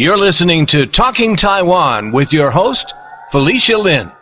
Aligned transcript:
You're 0.00 0.16
listening 0.16 0.64
to 0.66 0.86
Talking 0.86 1.34
Taiwan 1.34 2.12
with 2.12 2.32
your 2.32 2.52
host, 2.52 2.94
Felicia 3.32 3.76
Lin. 3.76 4.12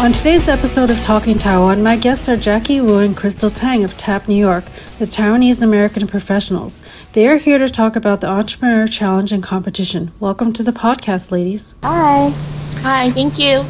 On 0.00 0.10
today's 0.10 0.48
episode 0.48 0.90
of 0.90 1.00
Talking 1.00 1.38
Taiwan, 1.38 1.84
my 1.84 1.94
guests 1.94 2.28
are 2.28 2.36
Jackie 2.36 2.80
Wu 2.80 2.98
and 2.98 3.16
Crystal 3.16 3.50
Tang 3.50 3.84
of 3.84 3.96
TAP 3.96 4.26
New 4.26 4.34
York, 4.34 4.64
the 4.98 5.04
Taiwanese 5.04 5.62
American 5.62 6.08
professionals. 6.08 6.82
They 7.12 7.28
are 7.28 7.36
here 7.36 7.58
to 7.58 7.68
talk 7.68 7.94
about 7.94 8.20
the 8.20 8.30
Entrepreneur 8.30 8.88
Challenge 8.88 9.30
and 9.30 9.40
competition. 9.44 10.10
Welcome 10.18 10.52
to 10.54 10.64
the 10.64 10.72
podcast, 10.72 11.30
ladies. 11.30 11.76
Hi. 11.84 12.30
Hi, 12.78 13.10
thank 13.10 13.38
you. 13.38 13.64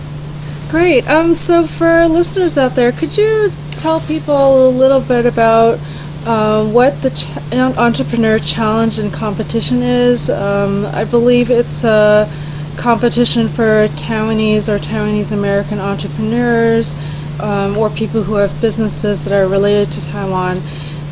Great. 0.70 1.06
Um, 1.06 1.34
so 1.34 1.66
for 1.66 1.86
our 1.86 2.08
listeners 2.08 2.56
out 2.56 2.76
there, 2.76 2.92
could 2.92 3.18
you 3.18 3.52
tell 3.72 4.00
people 4.00 4.68
a 4.68 4.70
little 4.70 5.02
bit 5.02 5.26
about 5.26 5.78
uh, 6.26 6.68
what 6.70 7.00
the 7.02 7.10
ch- 7.10 7.30
Entrepreneur 7.54 8.38
Challenge 8.38 8.98
and 8.98 9.12
competition 9.12 9.80
is. 9.82 10.28
Um, 10.28 10.84
I 10.86 11.04
believe 11.04 11.50
it's 11.50 11.84
a 11.84 12.28
competition 12.76 13.48
for 13.48 13.86
Taiwanese 13.94 14.68
or 14.68 14.78
Taiwanese 14.78 15.32
American 15.32 15.78
entrepreneurs 15.78 16.96
um, 17.40 17.76
or 17.76 17.90
people 17.90 18.22
who 18.22 18.34
have 18.34 18.60
businesses 18.60 19.24
that 19.24 19.32
are 19.32 19.48
related 19.48 19.92
to 19.92 20.06
Taiwan. 20.08 20.60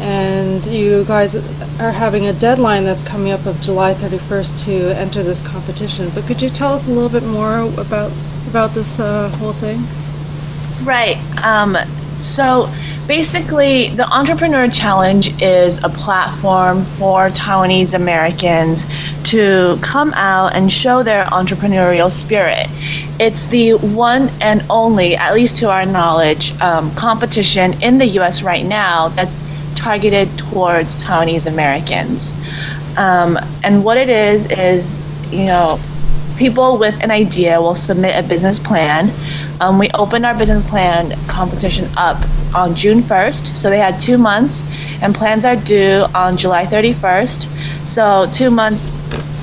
And 0.00 0.66
you 0.66 1.04
guys 1.04 1.36
are 1.80 1.92
having 1.92 2.26
a 2.26 2.32
deadline 2.32 2.82
that's 2.82 3.04
coming 3.04 3.30
up 3.32 3.46
of 3.46 3.60
July 3.60 3.94
31st 3.94 4.64
to 4.66 4.98
enter 4.98 5.22
this 5.22 5.46
competition. 5.46 6.10
But 6.12 6.24
could 6.24 6.42
you 6.42 6.48
tell 6.48 6.72
us 6.72 6.88
a 6.88 6.90
little 6.90 7.08
bit 7.08 7.26
more 7.26 7.60
about 7.80 8.12
about 8.48 8.70
this 8.70 8.98
uh, 8.98 9.28
whole 9.38 9.52
thing? 9.52 9.80
Right. 10.84 11.16
Um, 11.42 11.76
so 12.20 12.68
basically, 13.06 13.90
the 13.90 14.06
Entrepreneur 14.08 14.68
Challenge 14.68 15.40
is 15.42 15.82
a 15.82 15.88
platform 15.88 16.84
for 16.84 17.28
Taiwanese 17.30 17.94
Americans 17.94 18.86
to 19.24 19.78
come 19.82 20.12
out 20.14 20.54
and 20.54 20.72
show 20.72 21.02
their 21.02 21.24
entrepreneurial 21.26 22.10
spirit. 22.10 22.66
It's 23.20 23.44
the 23.46 23.74
one 23.74 24.30
and 24.40 24.64
only, 24.70 25.16
at 25.16 25.34
least 25.34 25.58
to 25.58 25.70
our 25.70 25.86
knowledge, 25.86 26.58
um, 26.60 26.94
competition 26.94 27.80
in 27.82 27.98
the 27.98 28.06
US 28.20 28.42
right 28.42 28.64
now 28.64 29.08
that's 29.08 29.44
targeted 29.76 30.28
towards 30.38 31.02
Taiwanese 31.02 31.46
Americans. 31.46 32.34
Um, 32.96 33.38
and 33.62 33.84
what 33.84 33.96
it 33.96 34.08
is, 34.08 34.50
is, 34.50 35.00
you 35.32 35.46
know, 35.46 35.78
people 36.36 36.78
with 36.78 37.00
an 37.02 37.10
idea 37.10 37.60
will 37.60 37.74
submit 37.74 38.16
a 38.16 38.26
business 38.26 38.58
plan. 38.58 39.10
Um, 39.64 39.78
we 39.78 39.90
opened 39.92 40.26
our 40.26 40.36
business 40.36 40.68
plan 40.68 41.18
competition 41.26 41.88
up 41.96 42.18
on 42.54 42.74
June 42.74 43.00
1st, 43.00 43.56
so 43.56 43.70
they 43.70 43.78
had 43.78 43.98
two 43.98 44.18
months, 44.18 44.62
and 45.00 45.14
plans 45.14 45.46
are 45.46 45.56
due 45.56 46.04
on 46.14 46.36
July 46.36 46.66
31st. 46.66 47.88
So, 47.88 48.30
two 48.34 48.50
months 48.50 48.92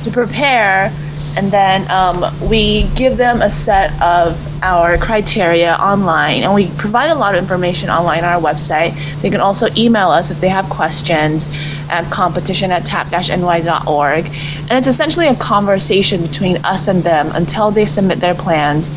to 0.03 0.11
prepare, 0.11 0.94
and 1.38 1.50
then 1.50 1.89
um, 1.89 2.23
we 2.47 2.83
give 2.95 3.17
them 3.17 3.41
a 3.41 3.50
set 3.50 4.00
of 4.00 4.38
our 4.61 4.95
criteria 5.00 5.73
online, 5.73 6.44
and 6.44 6.53
we 6.53 6.69
provide 6.78 7.09
a 7.09 7.16
lot 7.16 7.33
of 7.33 7.41
information 7.41 7.89
online 7.89 8.23
on 8.23 8.31
our 8.31 8.41
website. 8.41 8.94
They 9.23 9.31
can 9.31 9.41
also 9.41 9.69
email 9.75 10.11
us 10.11 10.30
if 10.30 10.39
they 10.39 10.50
have 10.50 10.69
questions 10.69 11.50
at 11.89 12.06
competition 12.11 12.69
at 12.72 12.85
tap-ny.org. 12.85 14.25
And 14.25 14.72
it's 14.72 14.88
essentially 14.88 15.30
a 15.30 15.35
conversation 15.35 16.22
between 16.22 16.58
us 16.63 16.88
and 16.88 17.02
them 17.02 17.31
until 17.33 17.72
they 17.72 17.85
submit 17.85 18.19
their 18.19 18.35
plans. 18.35 18.91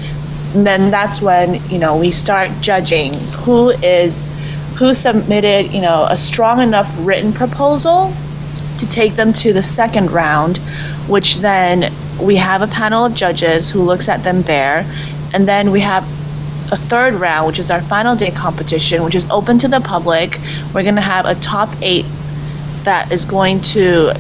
Then 0.55 0.91
that's 0.91 1.21
when, 1.21 1.61
you 1.69 1.79
know, 1.79 1.97
we 1.97 2.13
start 2.13 2.51
judging 2.61 3.15
who 3.43 3.71
is 3.71 4.25
who 4.77 4.95
submitted, 4.95 5.73
you 5.73 5.81
know, 5.81 6.07
a 6.09 6.17
strong 6.17 6.61
enough 6.61 6.93
written 7.01 7.33
proposal 7.33 8.13
to 8.79 8.89
take 8.89 9.15
them 9.15 9.33
to 9.33 9.53
the 9.53 9.63
second 9.63 10.11
round, 10.11 10.59
which 11.09 11.37
then 11.37 11.93
we 12.21 12.37
have 12.37 12.63
a 12.63 12.67
panel 12.67 13.05
of 13.05 13.15
judges 13.15 13.71
who 13.71 13.83
looks 13.83 14.09
at 14.09 14.23
them 14.25 14.43
there. 14.43 14.85
And 15.33 15.47
then 15.47 15.71
we 15.71 15.81
have 15.81 16.05
a 16.73 16.77
third 16.77 17.15
round, 17.15 17.47
which 17.47 17.59
is 17.59 17.71
our 17.71 17.83
final 17.83 18.17
day 18.17 18.31
competition, 18.31 19.05
which 19.05 19.15
is 19.15 19.29
open 19.31 19.59
to 19.61 19.69
the 19.69 19.81
public. 19.81 20.39
We're 20.73 20.83
going 20.83 20.95
to 20.97 21.01
have 21.01 21.27
a 21.27 21.35
top 21.37 21.69
eight 21.83 22.07
that 22.85 23.13
is 23.13 23.25
going 23.25 23.61
to 23.61 24.13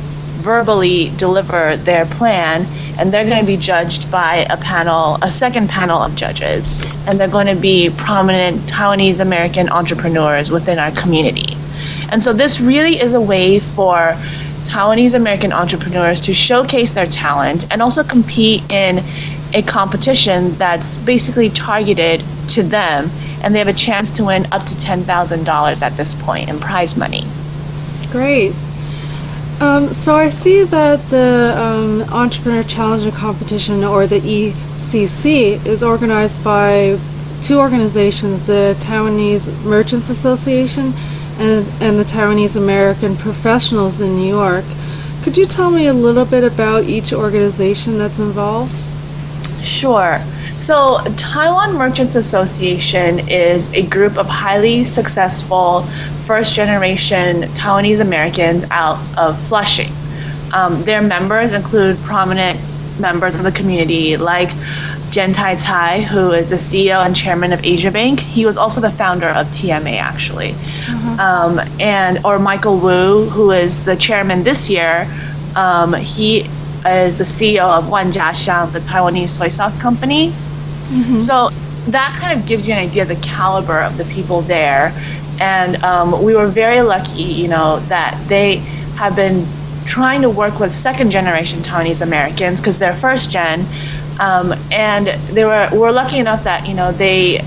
verbally 0.43 1.11
deliver 1.17 1.77
their 1.77 2.07
plan 2.07 2.67
and 2.99 3.13
they're 3.13 3.25
going 3.25 3.41
to 3.41 3.47
be 3.47 3.57
judged 3.57 4.11
by 4.11 4.47
a 4.51 4.57
panel, 4.57 5.19
a 5.23 5.31
second 5.31 5.69
panel 5.69 6.01
of 6.01 6.15
judges, 6.15 6.85
and 7.07 7.19
they're 7.19 7.29
going 7.29 7.47
to 7.47 7.61
be 7.61 7.91
prominent 7.97 8.61
Taiwanese 8.63 9.21
American 9.21 9.69
entrepreneurs 9.69 10.51
within 10.51 10.79
our 10.79 10.91
community. 10.93 11.57
And 12.11 12.23
so 12.23 12.33
this 12.33 12.61
really 12.61 13.01
is 13.01 13.13
a 13.13 13.21
way 13.21 13.59
for 13.59 14.15
Taiwanese 14.65 15.15
American 15.15 15.53
entrepreneurs 15.53 16.21
to 16.23 16.35
showcase 16.35 16.93
their 16.93 17.07
talent 17.07 17.67
and 17.71 17.83
also 17.83 18.03
compete 18.03 18.71
in 18.73 19.03
a 19.53 19.63
competition 19.63 20.51
that's 20.57 20.97
basically 20.97 21.51
targeted 21.51 22.23
to 22.49 22.63
them, 22.63 23.11
and 23.43 23.55
they 23.55 23.59
have 23.59 23.69
a 23.69 23.73
chance 23.73 24.11
to 24.13 24.25
win 24.25 24.47
up 24.53 24.65
to 24.67 24.75
$10,000 24.75 25.83
at 25.83 25.97
this 25.97 26.15
point 26.17 26.49
in 26.49 26.59
prize 26.59 26.97
money. 26.97 27.25
Great. 28.11 28.53
Um, 29.61 29.93
so 29.93 30.17
I 30.17 30.29
see 30.29 30.65
that 30.65 31.01
the 31.11 31.55
um, 31.57 32.03
Entrepreneur 32.13 32.65
Challenge 32.65 33.05
and 33.05 33.13
Competition, 33.13 33.85
or 33.85 34.07
the 34.07 34.21
ECC, 34.21 35.65
is 35.65 35.83
organized 35.83 36.43
by 36.43 36.99
two 37.41 37.59
organizations: 37.59 38.47
the 38.47 38.77
Taiwanese 38.81 39.65
Merchants 39.65 40.11
Association 40.11 40.93
and 41.39 41.67
and 41.81 41.99
the 41.99 42.05
Taiwanese 42.05 42.57
American 42.57 43.17
Professionals 43.17 44.01
in 44.01 44.17
New 44.17 44.29
York. 44.29 44.65
Could 45.23 45.37
you 45.37 45.47
tell 45.47 45.71
me 45.71 45.87
a 45.87 45.95
little 45.95 46.27
bit 46.27 46.45
about 46.45 46.85
each 46.85 47.13
organization 47.13 47.97
that's 47.97 48.19
involved? 48.19 48.85
Sure. 49.65 50.21
So, 50.61 50.99
Taiwan 51.17 51.75
Merchants 51.75 52.15
Association 52.17 53.29
is 53.29 53.73
a 53.73 53.87
group 53.87 54.17
of 54.17 54.27
highly 54.27 54.85
successful 54.85 55.87
first 56.27 56.55
generation 56.55 57.43
Taiwanese 57.55 58.01
Americans 58.01 58.65
out 58.71 58.99
of 59.19 59.39
Flushing. 59.49 59.93
Um, 60.53 60.83
their 60.83 61.03
members 61.03 61.53
include 61.53 61.97
prominent 61.99 62.61
members 63.01 63.39
of 63.39 63.45
the 63.45 63.53
community 63.53 64.17
like 64.17 64.51
Jen 65.11 65.33
Tai 65.33 65.57
Tai, 65.57 66.01
who 66.01 66.33
is 66.33 66.51
the 66.51 66.57
CEO 66.57 67.05
and 67.05 67.15
chairman 67.15 67.53
of 67.53 67.65
Asia 67.65 67.91
Bank. 67.91 68.21
He 68.21 68.45
was 68.47 68.57
also 68.57 68.81
the 68.81 68.91
founder 68.91 69.29
of 69.29 69.47
TMA, 69.49 69.99
actually. 69.99 70.51
Uh-huh. 70.51 71.23
Um, 71.23 71.61
and 71.79 72.25
or 72.25 72.39
Michael 72.39 72.79
Wu, 72.79 73.29
who 73.29 73.53
is 73.53 73.85
the 73.85 73.97
chairman 73.97 74.43
this 74.43 74.69
year. 74.69 75.09
Um, 75.55 75.93
he 75.95 76.41
is 76.85 77.19
the 77.19 77.25
CEO 77.25 77.63
of 77.63 77.89
Wan 77.89 78.13
Jia 78.13 78.33
Jiaxiang, 78.33 78.73
the 78.73 78.81
Taiwanese 78.81 79.31
soy 79.31 79.49
sauce 79.49 79.81
company. 79.81 80.31
Mm-hmm. 80.31 81.21
So 81.21 81.51
that 81.91 82.17
kind 82.21 82.39
of 82.39 82.47
gives 82.47 82.67
you 82.67 82.75
an 82.75 82.81
idea 82.81 83.03
of 83.03 83.09
the 83.09 83.17
caliber 83.17 83.81
of 83.81 83.97
the 83.97 84.05
people 84.07 84.41
there. 84.41 84.93
And 85.41 85.83
um, 85.83 86.23
we 86.23 86.35
were 86.35 86.47
very 86.47 86.81
lucky, 86.83 87.23
you 87.23 87.49
know, 87.49 87.81
that 87.89 88.23
they 88.29 88.57
have 88.97 89.17
been 89.17 89.47
trying 89.85 90.23
to 90.23 90.31
work 90.31 90.61
with 90.61 90.75
second 90.75 91.11
generation 91.11 91.61
Taiwanese 91.61 92.03
Americans 92.03 92.61
because 92.61 92.79
they're 92.79 92.95
first 92.95 93.31
gen. 93.31 93.67
Um, 94.21 94.55
and 94.71 95.09
they 95.35 95.45
were, 95.45 95.69
were 95.73 95.93
lucky 95.93 96.19
enough 96.19 96.45
that, 96.45 96.69
you 96.69 96.75
know, 96.75 96.93
they 96.93 97.39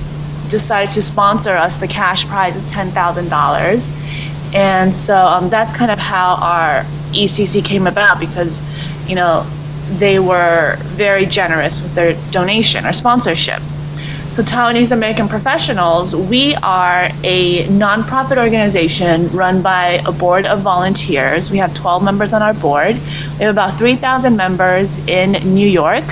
decided 0.49 0.93
to 0.93 1.01
sponsor 1.01 1.51
us 1.51 1.77
the 1.77 1.87
cash 1.87 2.25
prize 2.27 2.55
of 2.55 2.63
$10,000. 2.63 4.53
And 4.53 4.95
so 4.95 5.17
um, 5.17 5.49
that's 5.49 5.73
kind 5.73 5.91
of 5.91 5.97
how 5.97 6.35
our 6.35 6.83
ECC 7.11 7.63
came 7.63 7.87
about 7.87 8.19
because, 8.19 8.61
you 9.07 9.15
know, 9.15 9.45
they 9.97 10.19
were 10.19 10.75
very 10.79 11.25
generous 11.25 11.81
with 11.81 11.95
their 11.95 12.15
donation 12.31 12.85
or 12.85 12.93
sponsorship. 12.93 13.61
So, 14.37 14.43
Taiwanese 14.43 14.91
American 14.91 15.27
Professionals, 15.27 16.15
we 16.15 16.53
are 16.57 17.09
a 17.23 17.65
nonprofit 17.69 18.37
organization 18.37 19.29
run 19.29 19.63
by 19.63 19.99
a 20.05 20.11
board 20.11 20.45
of 20.45 20.59
volunteers. 20.59 21.49
We 21.49 21.57
have 21.57 21.73
12 21.73 22.03
members 22.03 22.33
on 22.33 22.43
our 22.43 22.53
board. 22.53 22.93
We 23.39 23.45
have 23.45 23.55
about 23.55 23.79
3,000 23.79 24.37
members 24.37 24.99
in 25.07 25.31
New 25.55 25.67
York. 25.67 26.03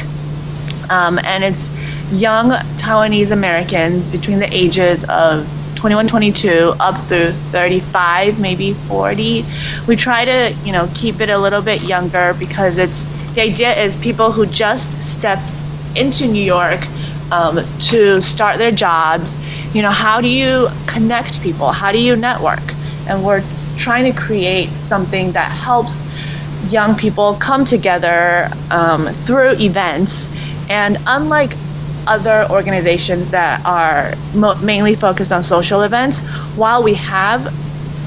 Um, 0.89 1.19
and 1.19 1.43
it's 1.43 1.69
young 2.13 2.49
Taiwanese 2.79 3.29
Americans 3.29 4.03
between 4.11 4.39
the 4.39 4.51
ages 4.51 5.03
of 5.03 5.47
21, 5.75 6.07
22 6.07 6.73
up 6.79 6.99
through 7.05 7.31
35, 7.31 8.39
maybe 8.39 8.73
40. 8.73 9.45
We 9.87 9.95
try 9.95 10.25
to, 10.25 10.55
you 10.65 10.71
know, 10.71 10.89
keep 10.95 11.21
it 11.21 11.29
a 11.29 11.37
little 11.37 11.61
bit 11.61 11.83
younger 11.83 12.33
because 12.39 12.79
it's 12.79 13.03
the 13.35 13.41
idea 13.41 13.79
is 13.83 13.95
people 13.97 14.31
who 14.31 14.47
just 14.47 15.03
stepped 15.03 15.51
into 15.95 16.25
New 16.25 16.43
York 16.43 16.87
um, 17.31 17.59
to 17.79 18.21
start 18.21 18.57
their 18.57 18.71
jobs. 18.71 19.37
You 19.75 19.81
know, 19.81 19.91
how 19.91 20.21
do 20.21 20.27
you 20.27 20.67
connect 20.87 21.41
people? 21.41 21.71
How 21.71 21.91
do 21.91 21.99
you 21.99 22.15
network? 22.15 22.63
And 23.07 23.23
we're 23.23 23.43
trying 23.77 24.11
to 24.11 24.19
create 24.19 24.69
something 24.69 25.31
that 25.33 25.51
helps 25.51 26.03
young 26.71 26.95
people 26.95 27.35
come 27.35 27.65
together 27.65 28.49
um, 28.71 29.07
through 29.07 29.51
events. 29.59 30.29
And 30.69 30.97
unlike 31.05 31.51
other 32.07 32.47
organizations 32.49 33.31
that 33.31 33.65
are 33.65 34.13
mo- 34.33 34.55
mainly 34.55 34.95
focused 34.95 35.31
on 35.31 35.43
social 35.43 35.81
events, 35.81 36.21
while 36.55 36.83
we 36.83 36.93
have 36.95 37.53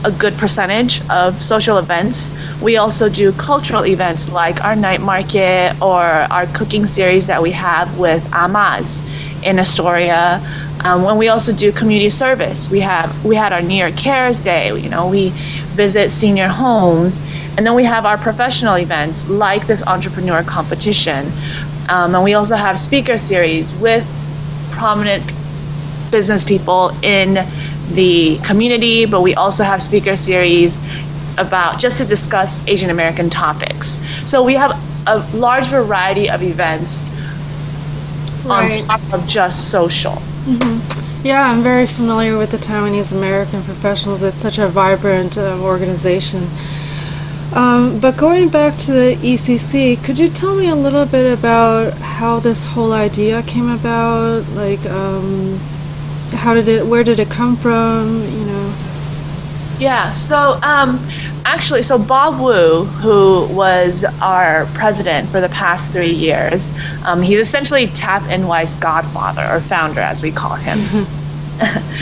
a 0.05 0.13
good 0.13 0.35
percentage 0.35 1.01
of 1.11 1.43
social 1.43 1.79
events. 1.79 2.31
We 2.63 2.77
also 2.77 3.09
do 3.09 3.33
cultural 3.33 3.85
events 3.85 4.31
like 4.31 4.63
our 4.65 4.77
night 4.77 5.01
market 5.01 5.81
or 5.83 6.03
our 6.03 6.47
cooking 6.47 6.87
series 6.87 7.27
that 7.27 7.43
we 7.43 7.51
have 7.53 7.99
with 7.99 8.25
Amaz 8.31 8.99
in 9.45 9.59
Astoria. 9.59 10.41
Um, 10.85 11.03
when 11.03 11.17
we 11.17 11.29
also 11.29 11.53
do 11.53 11.73
community 11.73 12.11
service, 12.11 12.71
we 12.71 12.81
have 12.81 13.25
we 13.25 13.35
had 13.35 13.53
our 13.53 13.61
New 13.61 13.75
York 13.75 13.97
Cares 13.97 14.41
Day. 14.41 14.69
You 14.79 14.89
know, 14.89 15.09
we 15.09 15.31
visit 15.75 16.11
senior 16.11 16.49
homes, 16.49 17.21
and 17.57 17.67
then 17.67 17.75
we 17.75 17.85
have 17.85 18.07
our 18.07 18.17
professional 18.17 18.77
events 18.77 19.29
like 19.29 19.67
this 19.67 19.83
entrepreneur 19.85 20.45
competition, 20.45 21.33
um, 21.89 22.15
and 22.15 22.23
we 22.23 22.35
also 22.35 22.55
have 22.55 22.79
speaker 22.79 23.19
series 23.19 23.73
with 23.81 24.07
prominent 24.71 25.25
business 26.11 26.45
people 26.45 26.91
in 27.03 27.45
the 27.95 28.39
community. 28.45 29.07
But 29.07 29.23
we 29.23 29.35
also 29.35 29.65
have 29.65 29.83
speaker 29.83 30.17
series 30.17 30.79
about 31.39 31.79
just 31.81 31.99
to 31.99 32.05
discuss 32.05 32.67
Asian 32.67 32.91
American 32.91 33.31
topics. 33.31 33.99
So 34.29 34.43
we 34.43 34.55
have 34.55 34.73
a 35.07 35.19
large 35.37 35.67
variety 35.67 36.29
of 36.29 36.43
events 36.43 37.05
Right. 38.45 38.81
on 38.83 38.87
top 38.87 39.13
of 39.13 39.27
just 39.29 39.69
social. 39.71 40.21
Yeah, 41.23 41.51
I'm 41.51 41.63
very 41.63 41.87
familiar 41.87 42.39
with 42.39 42.51
the 42.51 42.57
Taiwanese 42.57 43.13
American 43.13 43.63
Professionals. 43.63 44.23
It's 44.23 44.41
such 44.41 44.59
a 44.59 44.69
vibrant 44.69 45.37
uh, 45.37 45.59
organization. 45.61 46.49
Um, 47.55 47.99
but 48.01 48.17
going 48.17 48.49
back 48.51 48.77
to 48.79 48.93
the 48.93 49.17
ECC, 49.17 50.03
could 50.05 50.19
you 50.19 50.29
tell 50.29 50.55
me 50.55 50.69
a 50.69 50.75
little 50.75 51.07
bit 51.07 51.39
about 51.39 51.93
how 51.95 52.39
this 52.41 52.67
whole 52.67 52.93
idea 52.93 53.43
came 53.43 53.69
about? 53.69 54.47
Like, 54.51 54.85
um, 54.87 55.59
how 56.33 56.55
did 56.55 56.69
it? 56.69 56.87
Where 56.87 57.05
did 57.05 57.19
it 57.19 57.31
come 57.31 57.57
from? 57.57 58.23
You 58.25 58.45
know. 58.45 58.75
Yeah, 59.79 60.13
so 60.13 60.59
um, 60.63 60.99
actually, 61.45 61.85
so 61.85 61.99
Bob 61.99 62.41
Wu, 62.41 62.85
who 62.85 63.47
was 63.55 64.05
our 64.21 64.67
president 64.75 65.29
for 65.29 65.41
the 65.41 65.49
past 65.51 65.93
three 65.93 66.13
years, 66.13 66.69
um, 67.05 67.23
he's 67.23 67.39
essentially 67.39 67.87
Tap 67.87 68.23
NY's 68.29 68.75
godfather 68.75 69.47
or 69.49 69.61
founder, 69.61 70.01
as 70.01 70.21
we 70.23 70.33
call 70.33 70.55
him. 70.55 71.07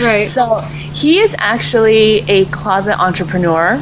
Right. 0.00 0.28
So 0.36 0.60
he 0.60 1.18
is 1.18 1.34
actually 1.38 2.20
a 2.28 2.44
closet 2.46 2.98
entrepreneur. 3.00 3.80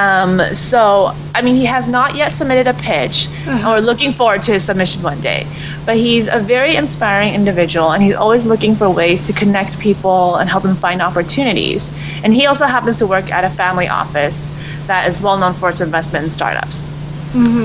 Um, 0.00 0.54
so, 0.54 1.12
I 1.34 1.42
mean, 1.42 1.56
he 1.56 1.66
has 1.66 1.86
not 1.86 2.14
yet 2.14 2.30
submitted 2.32 2.66
a 2.66 2.74
pitch, 2.74 3.28
and 3.46 3.66
we're 3.66 3.80
looking 3.80 4.12
forward 4.12 4.42
to 4.44 4.52
his 4.52 4.64
submission 4.64 5.02
one 5.02 5.20
day. 5.20 5.46
But 5.84 5.96
he's 5.96 6.26
a 6.28 6.38
very 6.38 6.76
inspiring 6.76 7.34
individual, 7.34 7.92
and 7.92 8.02
he's 8.02 8.14
always 8.14 8.46
looking 8.46 8.74
for 8.76 8.88
ways 8.88 9.26
to 9.26 9.32
connect 9.32 9.78
people 9.78 10.36
and 10.36 10.48
help 10.48 10.62
them 10.62 10.74
find 10.74 11.02
opportunities. 11.02 11.92
And 12.24 12.32
he 12.32 12.46
also 12.46 12.66
happens 12.66 12.96
to 12.98 13.06
work 13.06 13.30
at 13.30 13.44
a 13.44 13.50
family 13.50 13.88
office 13.88 14.50
that 14.86 15.06
is 15.08 15.20
well 15.20 15.36
known 15.38 15.52
for 15.54 15.68
its 15.68 15.80
investment 15.80 16.24
in 16.24 16.30
startups. 16.30 16.88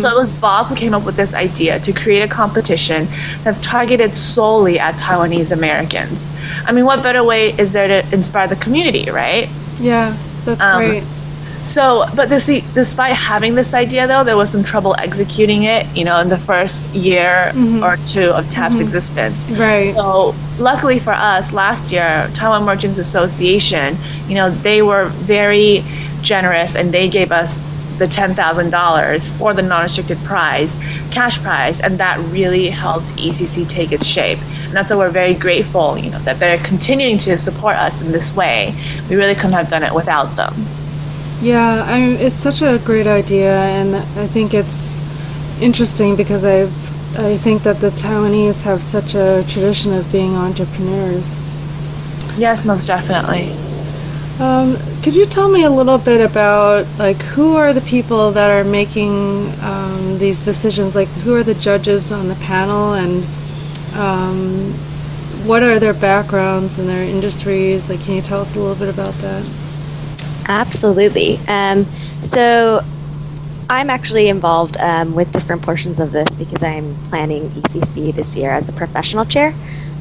So 0.01 0.09
it 0.09 0.15
was 0.15 0.29
Bob 0.29 0.67
who 0.67 0.75
came 0.75 0.93
up 0.93 1.05
with 1.07 1.15
this 1.15 1.33
idea 1.33 1.79
to 1.79 1.91
create 1.91 2.21
a 2.21 2.27
competition 2.27 3.07
that's 3.43 3.57
targeted 3.59 4.15
solely 4.15 4.77
at 4.77 4.93
Taiwanese 4.95 5.51
Americans. 5.51 6.29
I 6.67 6.71
mean, 6.71 6.85
what 6.85 7.01
better 7.01 7.23
way 7.23 7.49
is 7.57 7.71
there 7.71 7.87
to 7.87 8.13
inspire 8.13 8.47
the 8.47 8.57
community, 8.57 9.09
right? 9.09 9.49
yeah, 9.79 10.15
that's 10.45 10.61
Um, 10.63 10.77
great. 10.85 11.03
So, 11.65 12.05
but 12.15 12.29
this, 12.29 12.45
despite 12.73 13.15
having 13.15 13.55
this 13.55 13.73
idea, 13.73 14.07
though, 14.07 14.23
there 14.23 14.37
was 14.37 14.51
some 14.51 14.63
trouble 14.63 14.95
executing 14.99 15.63
it. 15.63 15.85
You 15.95 16.05
know, 16.05 16.19
in 16.19 16.29
the 16.29 16.37
first 16.37 16.93
year 16.93 17.51
mm-hmm. 17.53 17.83
or 17.83 17.97
two 18.05 18.31
of 18.31 18.49
TAP's 18.49 18.75
mm-hmm. 18.75 18.83
existence. 18.85 19.51
Right. 19.51 19.93
So, 19.93 20.35
luckily 20.59 20.99
for 20.99 21.13
us, 21.13 21.51
last 21.53 21.91
year, 21.91 22.29
Taiwan 22.33 22.63
Merchants 22.63 22.97
Association, 22.97 23.97
you 24.27 24.35
know, 24.35 24.49
they 24.49 24.81
were 24.81 25.05
very 25.05 25.83
generous 26.21 26.75
and 26.75 26.91
they 26.91 27.09
gave 27.09 27.31
us 27.31 27.63
the 27.97 28.05
$10,000 28.05 29.27
for 29.37 29.53
the 29.53 29.61
non-restricted 29.61 30.17
prize, 30.19 30.75
cash 31.11 31.41
prize, 31.41 31.79
and 31.79 31.97
that 31.97 32.19
really 32.31 32.69
helped 32.69 33.07
ECC 33.15 33.67
take 33.69 33.91
its 33.91 34.05
shape. 34.05 34.37
And 34.65 34.73
that's 34.73 34.89
why 34.89 34.97
we're 34.97 35.09
very 35.09 35.33
grateful, 35.33 35.97
you 35.97 36.11
know, 36.11 36.19
that 36.19 36.37
they're 36.39 36.57
continuing 36.57 37.17
to 37.19 37.37
support 37.37 37.77
us 37.77 38.01
in 38.01 38.11
this 38.11 38.35
way. 38.35 38.75
We 39.09 39.15
really 39.15 39.35
couldn't 39.35 39.53
have 39.53 39.69
done 39.69 39.83
it 39.83 39.93
without 39.93 40.35
them. 40.35 40.53
Yeah, 41.41 41.83
I 41.85 41.99
mean, 41.99 42.17
it's 42.17 42.35
such 42.35 42.61
a 42.61 42.79
great 42.83 43.07
idea, 43.07 43.55
and 43.55 43.95
I 43.95 44.27
think 44.27 44.53
it's 44.53 45.03
interesting 45.61 46.15
because 46.15 46.45
I, 46.45 46.63
I 47.21 47.37
think 47.37 47.63
that 47.63 47.77
the 47.81 47.87
Taiwanese 47.87 48.63
have 48.63 48.81
such 48.81 49.15
a 49.15 49.43
tradition 49.47 49.93
of 49.93 50.09
being 50.11 50.35
entrepreneurs. 50.35 51.39
Yes, 52.37 52.65
most 52.65 52.87
definitely. 52.87 53.51
Um, 54.39 54.77
could 55.01 55.15
you 55.15 55.25
tell 55.25 55.49
me 55.49 55.63
a 55.63 55.69
little 55.69 55.97
bit 55.97 56.19
about 56.19 56.85
like 56.99 57.21
who 57.21 57.55
are 57.55 57.71
the 57.71 57.81
people 57.81 58.31
that 58.31 58.51
are 58.51 58.69
making 58.69 59.49
um, 59.61 60.17
these 60.17 60.41
decisions? 60.41 60.95
Like 60.95 61.07
who 61.23 61.33
are 61.35 61.43
the 61.43 61.53
judges 61.55 62.11
on 62.11 62.27
the 62.27 62.35
panel, 62.35 62.93
and 62.93 63.23
um, 63.95 64.73
what 65.45 65.63
are 65.63 65.79
their 65.79 65.93
backgrounds 65.93 66.79
and 66.79 66.89
their 66.89 67.03
industries? 67.03 67.89
Like, 67.89 68.01
can 68.01 68.15
you 68.15 68.21
tell 68.21 68.41
us 68.41 68.55
a 68.55 68.59
little 68.59 68.75
bit 68.75 68.93
about 68.93 69.13
that? 69.15 69.49
Absolutely. 70.47 71.37
Um, 71.47 71.85
so 72.19 72.81
I'm 73.69 73.89
actually 73.89 74.29
involved 74.29 74.77
um, 74.77 75.15
with 75.15 75.31
different 75.31 75.63
portions 75.63 75.99
of 75.99 76.11
this 76.11 76.37
because 76.37 76.61
I'm 76.61 76.95
planning 77.09 77.49
ECC 77.49 78.13
this 78.13 78.37
year 78.37 78.51
as 78.51 78.65
the 78.67 78.73
professional 78.73 79.25
chair. 79.25 79.53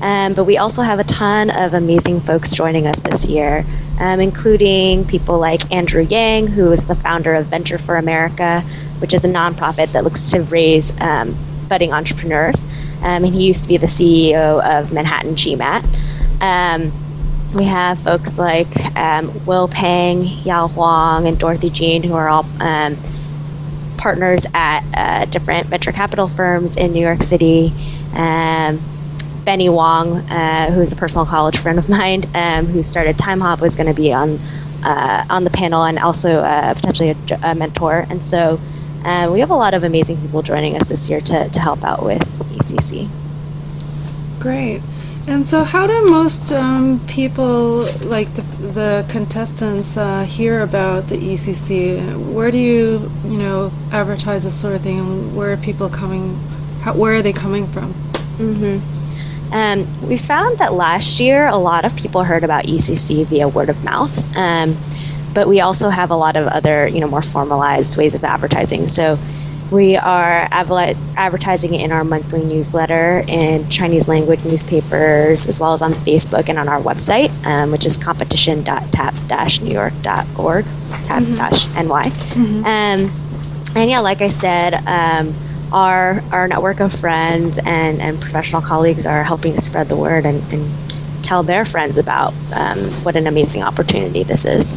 Um, 0.02 0.35
but 0.35 0.44
we 0.44 0.58
also 0.58 0.82
have 0.82 0.99
a 0.99 1.05
ton 1.05 1.50
of 1.50 1.73
amazing 1.73 2.20
folks 2.20 2.52
joining 2.52 2.87
us 2.87 3.00
this 3.00 3.26
year, 3.26 3.64
um, 4.00 4.20
including 4.20 5.06
people 5.06 5.38
like 5.38 5.73
Andrew 5.73 6.02
Yang, 6.02 6.49
who 6.49 6.73
is 6.73 6.87
the 6.87 6.94
founder 6.94 7.35
of 7.35 7.47
Venture 7.47 7.79
for 7.79 7.97
America, 7.97 8.61
which 8.99 9.14
is 9.14 9.25
a 9.25 9.29
nonprofit 9.29 9.93
that 9.93 10.05
looks 10.05 10.31
to 10.32 10.43
raise 10.43 10.99
um, 11.00 11.35
budding 11.69 11.93
entrepreneurs. 11.93 12.64
Um, 12.99 13.25
and 13.25 13.35
he 13.35 13.47
used 13.47 13.62
to 13.62 13.69
be 13.69 13.76
the 13.76 13.87
CEO 13.87 14.62
of 14.62 14.93
Manhattan 14.93 15.37
GMAT. 15.37 15.85
We 17.55 17.65
have 17.65 18.01
folks 18.01 18.37
like 18.37 18.69
um, 18.97 19.47
Will 19.47 19.69
Pang, 19.69 20.25
Yao 20.25 20.67
Huang, 20.69 21.29
and 21.29 21.39
Dorothy 21.39 21.71
Jean, 21.71 22.03
who 22.03 22.15
are 22.15 22.29
all 22.29 22.45
um, 22.61 22.97
partners 23.97 24.45
at 24.55 24.83
uh, 24.93 25.25
different 25.27 25.69
venture 25.69 25.93
capital 25.93 26.27
firms 26.27 26.77
in 26.77 26.93
New 26.93 27.01
York 27.01 27.23
City. 27.23 27.73
Um, 28.15 28.81
Benny 29.45 29.69
Wong, 29.69 30.17
uh, 30.31 30.73
who 30.73 30.81
is 30.81 30.93
a 30.93 30.97
personal 30.97 31.27
college 31.27 31.59
friend 31.59 31.79
of 31.79 31.89
mine, 31.89 32.25
um, 32.35 32.67
who 32.67 32.83
started 32.83 33.17
Timehop, 33.17 33.61
was 33.61 33.77
going 33.77 33.89
to 33.89 33.95
be 33.95 34.12
on 34.12 34.41
uh, 34.83 35.25
on 35.31 35.45
the 35.45 35.50
panel 35.50 35.85
and 35.85 35.99
also 35.99 36.41
uh, 36.41 36.75
potentially 36.75 37.11
a, 37.11 37.17
a 37.43 37.55
mentor. 37.55 38.05
And 38.11 38.25
so 38.25 38.61
uh, 39.05 39.31
we 39.33 39.41
have 39.41 39.50
a 39.50 39.57
lot 39.57 39.75
of 39.75 39.85
amazing 39.85 40.21
people 40.21 40.43
joining 40.43 40.76
us 40.76 40.88
this 40.88 41.09
year 41.09 41.21
to, 41.21 41.49
to 41.49 41.61
help 41.61 41.85
out 41.85 42.05
with 42.05 42.23
ECC. 42.55 43.09
Great. 44.40 44.83
And 45.26 45.49
so, 45.49 45.64
how 45.64 45.87
do 45.87 46.11
most 46.11 46.52
um, 46.52 47.00
people, 47.07 47.87
like 48.02 48.33
the, 48.35 48.43
the 48.43 49.07
contestants, 49.09 49.97
uh, 49.97 50.25
hear 50.25 50.62
about 50.62 51.09
the 51.09 51.16
ECC? 51.16 52.33
Where 52.33 52.50
do 52.50 52.59
you, 52.59 53.11
you 53.25 53.38
know, 53.38 53.73
advertise 53.90 54.45
this 54.45 54.61
sort 54.61 54.75
of 54.75 54.83
thing? 54.83 54.99
And 54.99 55.35
where 55.35 55.52
are 55.52 55.57
people 55.57 55.88
coming? 55.88 56.38
How, 56.83 56.95
where 56.95 57.14
are 57.14 57.23
they 57.23 57.33
coming 57.33 57.66
from? 57.66 57.95
Mm-hmm. 58.37 59.54
Um, 59.54 60.09
we 60.09 60.19
found 60.19 60.59
that 60.59 60.75
last 60.75 61.21
year 61.21 61.47
a 61.47 61.57
lot 61.57 61.87
of 61.87 61.97
people 61.97 62.25
heard 62.25 62.45
about 62.45 62.64
ECC 62.64 63.25
via 63.25 63.49
word 63.49 63.71
of 63.71 63.83
mouth, 63.83 64.37
um, 64.37 64.76
but 65.33 65.49
we 65.49 65.61
also 65.61 65.88
have 65.88 66.11
a 66.11 66.16
lot 66.16 66.37
of 66.37 66.49
other, 66.49 66.87
you 66.87 67.00
know, 67.00 67.09
more 67.09 67.23
formalized 67.23 67.97
ways 67.97 68.14
of 68.14 68.25
advertising. 68.25 68.88
So 68.88 69.19
we 69.71 69.97
are 69.97 70.47
adver- 70.50 70.94
advertising 71.16 71.75
in 71.75 71.90
our 71.92 72.04
monthly 72.04 72.44
newsletter 72.44 73.25
in 73.26 73.68
Chinese 73.68 74.06
language 74.09 74.44
newspapers, 74.44 75.49
as 75.49 75.59
well 75.59 75.73
as 75.73 75.83
on 75.83 75.92
Facebook 75.92 76.49
and 76.49 76.59
on 76.59 76.68
our 76.68 76.80
website, 76.80 77.30
um, 77.47 77.71
which 77.73 77.85
is 77.87 77.97
competition.tap-newyork.org, 77.97 80.64
tap-ny. 81.02 81.50
Um, 82.64 83.11
and 83.76 83.90
yeah, 83.90 84.00
like 84.00 84.21
I 84.21 84.28
said, 84.28 84.75
um, 84.87 85.35
our 85.73 86.23
our 86.30 86.47
network 86.47 86.78
of 86.80 86.92
friends 86.92 87.59
and, 87.59 88.00
and 88.00 88.21
professional 88.21 88.62
colleagues 88.62 89.06
are 89.06 89.25
helping 89.25 89.54
to 89.54 89.61
spread 89.61 89.88
the 89.88 89.97
word 89.97 90.25
and, 90.25 90.40
and 90.52 90.71
tell 91.25 91.42
their 91.42 91.64
friends 91.64 91.99
about 91.99 92.33
um, 92.54 92.78
what 93.02 93.16
an 93.16 93.26
amazing 93.26 93.62
opportunity 93.62 94.23
this 94.23 94.44
is. 94.44 94.76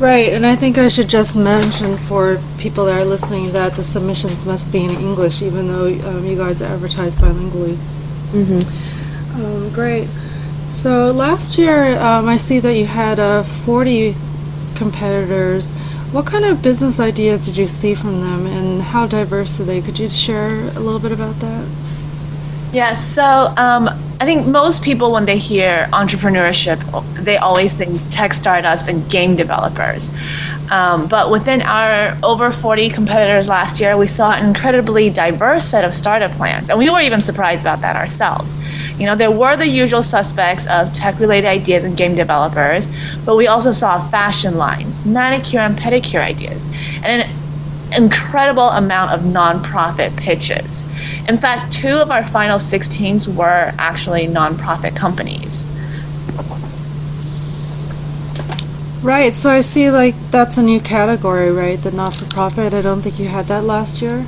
Right, 0.00 0.32
and 0.32 0.46
I 0.46 0.56
think 0.56 0.78
I 0.78 0.88
should 0.88 1.10
just 1.10 1.36
mention 1.36 1.98
for 1.98 2.40
people 2.56 2.86
that 2.86 3.02
are 3.02 3.04
listening 3.04 3.52
that 3.52 3.74
the 3.76 3.82
submissions 3.82 4.46
must 4.46 4.72
be 4.72 4.82
in 4.82 4.92
English, 4.92 5.42
even 5.42 5.68
though 5.68 5.88
um, 6.08 6.24
you 6.24 6.36
guys 6.36 6.62
advertise 6.62 7.14
bilingually. 7.14 7.76
Mm-hmm. 8.32 9.44
Um, 9.44 9.70
great. 9.74 10.08
So 10.70 11.10
last 11.10 11.58
year, 11.58 11.98
um, 11.98 12.30
I 12.30 12.38
see 12.38 12.60
that 12.60 12.78
you 12.78 12.86
had 12.86 13.18
uh, 13.20 13.42
40 13.42 14.14
competitors. 14.74 15.70
What 16.12 16.24
kind 16.24 16.46
of 16.46 16.62
business 16.62 16.98
ideas 16.98 17.44
did 17.44 17.58
you 17.58 17.66
see 17.66 17.94
from 17.94 18.22
them, 18.22 18.46
and 18.46 18.80
how 18.80 19.06
diverse 19.06 19.60
are 19.60 19.64
they? 19.64 19.82
Could 19.82 19.98
you 19.98 20.08
share 20.08 20.60
a 20.60 20.80
little 20.80 20.98
bit 20.98 21.12
about 21.12 21.40
that? 21.40 21.68
Yeah, 22.72 22.94
so 22.94 23.52
um, 23.56 23.88
I 24.20 24.24
think 24.24 24.46
most 24.46 24.82
people, 24.82 25.10
when 25.10 25.24
they 25.24 25.38
hear 25.38 25.88
entrepreneurship, 25.92 26.78
they 27.24 27.36
always 27.36 27.74
think 27.74 28.00
tech 28.12 28.32
startups 28.32 28.86
and 28.86 29.10
game 29.10 29.34
developers. 29.34 30.12
Um, 30.70 31.08
but 31.08 31.32
within 31.32 31.62
our 31.62 32.16
over 32.22 32.52
40 32.52 32.90
competitors 32.90 33.48
last 33.48 33.80
year, 33.80 33.96
we 33.96 34.06
saw 34.06 34.32
an 34.32 34.46
incredibly 34.46 35.10
diverse 35.10 35.64
set 35.64 35.84
of 35.84 35.92
startup 35.94 36.30
plans. 36.32 36.70
And 36.70 36.78
we 36.78 36.88
were 36.88 37.00
even 37.00 37.20
surprised 37.20 37.62
about 37.62 37.80
that 37.80 37.96
ourselves. 37.96 38.56
You 39.00 39.06
know, 39.06 39.16
there 39.16 39.32
were 39.32 39.56
the 39.56 39.66
usual 39.66 40.04
suspects 40.04 40.68
of 40.68 40.92
tech 40.94 41.18
related 41.18 41.48
ideas 41.48 41.82
and 41.82 41.96
game 41.96 42.14
developers, 42.14 42.88
but 43.26 43.34
we 43.34 43.48
also 43.48 43.72
saw 43.72 44.06
fashion 44.10 44.58
lines, 44.58 45.04
manicure 45.04 45.60
and 45.60 45.76
pedicure 45.76 46.20
ideas, 46.20 46.68
and 47.02 47.22
an 47.22 48.02
incredible 48.04 48.68
amount 48.68 49.10
of 49.10 49.22
nonprofit 49.22 50.16
pitches. 50.16 50.84
In 51.28 51.38
fact, 51.38 51.72
two 51.72 51.96
of 51.96 52.10
our 52.10 52.24
final 52.24 52.58
six 52.58 52.88
teams 52.88 53.28
were 53.28 53.72
actually 53.78 54.26
nonprofit 54.26 54.96
companies. 54.96 55.66
Right, 59.02 59.34
so 59.34 59.50
I 59.50 59.62
see 59.62 59.90
like 59.90 60.14
that's 60.30 60.58
a 60.58 60.62
new 60.62 60.78
category, 60.78 61.50
right? 61.50 61.80
The 61.80 61.90
not 61.90 62.16
for 62.16 62.26
profit. 62.26 62.74
I 62.74 62.82
don't 62.82 63.00
think 63.00 63.18
you 63.18 63.28
had 63.28 63.46
that 63.46 63.64
last 63.64 64.02
year. 64.02 64.26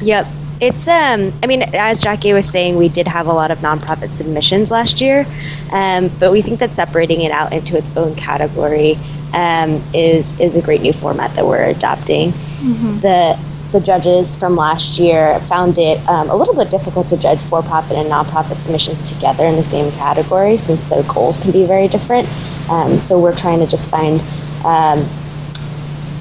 Yep. 0.00 0.26
It's 0.60 0.88
um 0.88 1.32
I 1.42 1.46
mean 1.46 1.62
as 1.74 2.00
Jackie 2.00 2.32
was 2.32 2.48
saying 2.48 2.76
we 2.76 2.88
did 2.88 3.06
have 3.06 3.26
a 3.26 3.32
lot 3.32 3.50
of 3.50 3.58
nonprofit 3.58 4.12
submissions 4.12 4.72
last 4.72 5.00
year. 5.00 5.24
Um, 5.72 6.10
but 6.18 6.32
we 6.32 6.42
think 6.42 6.58
that 6.60 6.74
separating 6.74 7.20
it 7.20 7.30
out 7.30 7.52
into 7.52 7.76
its 7.76 7.96
own 7.96 8.16
category 8.16 8.98
um, 9.32 9.82
is 9.92 10.38
is 10.40 10.56
a 10.56 10.62
great 10.62 10.80
new 10.80 10.92
format 10.92 11.34
that 11.34 11.46
we're 11.46 11.64
adopting. 11.64 12.30
Mm-hmm. 12.30 13.00
The 13.00 13.38
the 13.74 13.80
judges 13.80 14.36
from 14.36 14.54
last 14.54 15.00
year 15.00 15.38
found 15.40 15.76
it 15.78 15.98
um, 16.08 16.30
a 16.30 16.36
little 16.36 16.54
bit 16.54 16.70
difficult 16.70 17.08
to 17.08 17.16
judge 17.16 17.40
for-profit 17.40 17.96
and 17.96 18.08
nonprofit 18.08 18.56
submissions 18.56 19.10
together 19.10 19.44
in 19.44 19.56
the 19.56 19.64
same 19.64 19.90
category 19.92 20.56
since 20.56 20.88
their 20.88 21.02
goals 21.02 21.40
can 21.40 21.50
be 21.50 21.66
very 21.66 21.88
different. 21.88 22.28
Um, 22.70 23.00
so 23.00 23.18
we're 23.20 23.34
trying 23.34 23.58
to 23.58 23.66
just 23.66 23.90
find 23.90 24.20
um, 24.64 25.04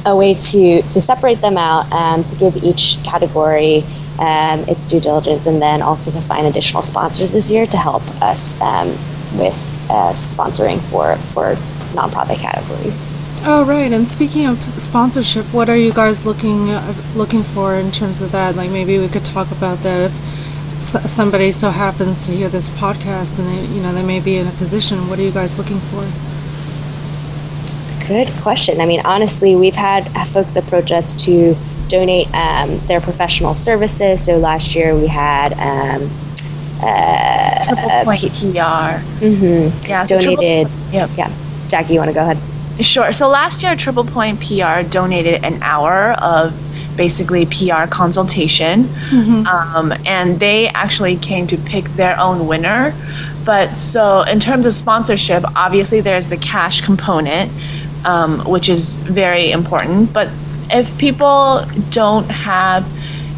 a 0.06 0.16
way 0.18 0.34
to 0.34 0.82
to 0.82 1.00
separate 1.00 1.42
them 1.42 1.58
out, 1.58 1.90
um, 1.94 2.24
to 2.24 2.36
give 2.36 2.58
each 2.64 2.98
category 3.04 3.84
um, 4.20 4.60
its 4.68 4.88
due 4.90 5.00
diligence, 5.00 5.46
and 5.46 5.62
then 5.62 5.82
also 5.84 6.10
to 6.12 6.22
find 6.22 6.48
additional 6.48 6.82
sponsors 6.82 7.34
this 7.34 7.52
year 7.52 7.68
to 7.68 7.78
help 7.78 8.04
us 8.22 8.60
um, 8.62 8.90
with 9.38 9.88
uh, 9.90 10.12
sponsoring 10.12 10.82
for 10.90 11.16
for 11.34 11.54
nonprofit 11.94 12.40
categories. 12.40 13.13
Oh 13.46 13.66
right, 13.66 13.92
and 13.92 14.08
speaking 14.08 14.46
of 14.46 14.58
sponsorship, 14.82 15.46
what 15.54 15.70
are 15.70 15.76
you 15.76 15.92
guys 15.94 16.26
looking 16.26 16.70
uh, 16.70 16.94
looking 17.16 17.44
for 17.44 17.76
in 17.76 17.92
terms 17.92 18.22
of 18.22 18.32
that? 18.32 18.56
Like 18.56 18.72
maybe 18.72 18.98
we 19.00 19.10
could 19.10 19.26
talk 19.26 19.52
about 19.52 19.80
that 19.80 20.12
if 20.12 20.14
somebody 20.82 21.52
so 21.52 21.70
happens 21.70 22.26
to 22.26 22.32
hear 22.32 22.48
this 22.48 22.70
podcast 22.72 23.38
and 23.40 23.48
they, 23.48 23.74
you 23.74 23.82
know, 23.82 23.94
they 23.94 24.04
may 24.04 24.20
be 24.22 24.38
in 24.38 24.48
a 24.48 24.52
position. 24.52 25.10
What 25.10 25.20
are 25.20 25.24
you 25.24 25.32
guys 25.32 25.58
looking 25.58 25.80
for? 25.80 26.04
Good 28.08 28.30
question. 28.42 28.80
I 28.80 28.86
mean, 28.86 29.02
honestly, 29.06 29.56
we've 29.56 29.76
had 29.76 30.08
folks 30.28 30.56
approach 30.56 30.92
us 30.92 31.14
to 31.26 31.56
donate 31.88 32.34
um, 32.34 32.80
their 32.88 33.02
professional 33.02 33.56
services. 33.56 34.24
So 34.26 34.38
last 34.38 34.74
year 34.76 34.96
we 34.96 35.08
had 35.08 35.54
um, 35.54 36.10
uh, 36.82 37.64
Triple 37.66 38.04
Point 38.06 38.22
P- 38.22 38.30
PR. 38.52 39.00
Mm-hmm. 39.24 39.90
Yeah, 39.90 40.06
so 40.06 40.20
donated. 40.20 40.68
Triple, 40.68 40.94
yep. 40.94 41.10
Yeah, 41.18 41.32
Jackie, 41.70 41.94
you 41.94 42.00
want 42.00 42.10
to 42.10 42.14
go 42.14 42.22
ahead? 42.22 42.38
Sure. 42.80 43.14
So 43.14 43.30
last 43.30 43.62
year, 43.64 43.76
Triple 43.76 44.06
Point 44.06 44.40
PR 44.40 44.88
donated 44.90 45.44
an 45.44 45.62
hour 45.62 46.14
of 46.14 46.60
basically 46.98 47.46
PR 47.46 47.86
consultation, 47.90 48.84
mm-hmm. 48.84 49.48
um, 49.48 49.94
and 50.06 50.40
they 50.40 50.68
actually 50.70 51.18
came 51.18 51.48
to 51.48 51.58
pick 51.58 51.86
their 51.96 52.20
own 52.20 52.48
winner. 52.48 52.94
But 53.46 53.76
so 53.76 54.22
in 54.22 54.40
terms 54.40 54.66
of 54.66 54.74
sponsorship, 54.74 55.44
obviously 55.56 56.02
there's 56.02 56.28
the 56.28 56.38
cash 56.38 56.82
component 56.82 57.52
um, 58.06 58.40
which 58.40 58.70
is 58.70 58.96
very 58.96 59.52
important. 59.52 60.14
But 60.14 60.30
if 60.70 60.98
people 60.98 61.66
don't 61.90 62.30
have, 62.30 62.88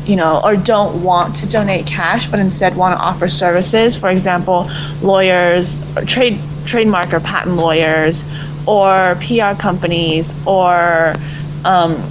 you 0.05 0.15
know, 0.15 0.41
or 0.43 0.55
don't 0.55 1.03
want 1.03 1.35
to 1.37 1.49
donate 1.49 1.85
cash, 1.85 2.29
but 2.29 2.39
instead 2.39 2.75
want 2.75 2.97
to 2.97 3.03
offer 3.03 3.29
services, 3.29 3.95
for 3.95 4.09
example, 4.09 4.69
lawyers, 5.01 5.81
or 5.97 6.05
trade 6.05 6.39
trademark 6.65 7.13
or 7.13 7.19
patent 7.19 7.57
lawyers, 7.57 8.23
or 8.67 9.17
PR 9.21 9.59
companies, 9.59 10.33
or 10.45 11.15
um, 11.63 12.01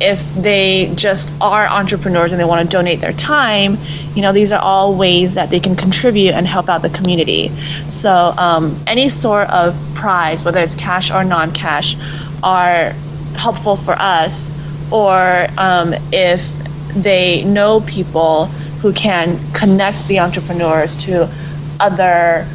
if 0.00 0.34
they 0.34 0.92
just 0.96 1.32
are 1.40 1.66
entrepreneurs 1.66 2.32
and 2.32 2.40
they 2.40 2.44
want 2.44 2.68
to 2.68 2.76
donate 2.76 3.00
their 3.00 3.12
time, 3.12 3.78
you 4.14 4.22
know, 4.22 4.32
these 4.32 4.50
are 4.50 4.60
all 4.60 4.94
ways 4.94 5.34
that 5.34 5.48
they 5.48 5.60
can 5.60 5.76
contribute 5.76 6.32
and 6.32 6.46
help 6.46 6.68
out 6.68 6.82
the 6.82 6.90
community. 6.90 7.48
So 7.88 8.34
um, 8.36 8.76
any 8.86 9.08
sort 9.08 9.48
of 9.50 9.76
prize, 9.94 10.44
whether 10.44 10.60
it's 10.60 10.74
cash 10.74 11.10
or 11.10 11.22
non-cash, 11.24 11.96
are 12.42 12.90
helpful 13.36 13.76
for 13.76 13.92
us. 13.92 14.50
Or 14.90 15.46
um, 15.56 15.94
if 16.12 16.46
they 16.94 17.44
know 17.44 17.80
people 17.80 18.46
who 18.82 18.92
can 18.92 19.38
connect 19.52 20.08
the 20.08 20.18
entrepreneurs 20.18 20.96
to 21.04 21.30
other 21.78 22.46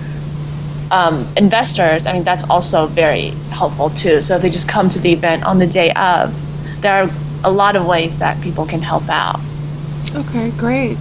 um, 0.92 1.28
investors, 1.38 2.06
I 2.06 2.14
mean, 2.14 2.24
that's 2.24 2.44
also 2.50 2.88
very 2.88 3.30
helpful 3.52 3.90
too. 3.90 4.22
So 4.22 4.36
if 4.36 4.42
they 4.42 4.50
just 4.50 4.70
come 4.70 4.90
to 4.90 5.00
the 5.00 5.12
event 5.14 5.44
on 5.44 5.60
the 5.60 5.68
day 5.68 5.92
of, 5.94 6.34
there 6.82 7.04
are 7.04 7.10
a 7.44 7.52
lot 7.52 7.76
of 7.76 7.86
ways 7.86 8.20
that 8.20 8.42
people 8.42 8.66
can 8.66 8.82
help 8.82 9.08
out. 9.10 9.40
Okay, 10.16 10.52
great. 10.52 10.98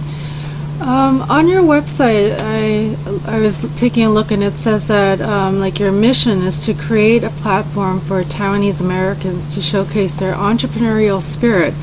Um, 0.81 1.23
on 1.23 1.47
your 1.47 1.63
website, 1.63 2.35
I 2.37 2.95
I 3.25 3.39
was 3.39 3.65
taking 3.75 4.03
a 4.03 4.11
look, 4.11 4.29
and 4.29 4.43
it 4.43 4.57
says 4.57 4.87
that 4.87 5.19
um, 5.21 5.59
like 5.59 5.79
your 5.79 5.91
mission 5.91 6.43
is 6.43 6.59
to 6.67 6.75
create 6.75 7.23
a 7.23 7.31
platform 7.31 7.99
for 7.99 8.21
Taiwanese 8.21 8.79
Americans 8.79 9.55
to 9.55 9.61
showcase 9.61 10.13
their 10.13 10.35
entrepreneurial 10.35 11.19
spirit 11.19 11.73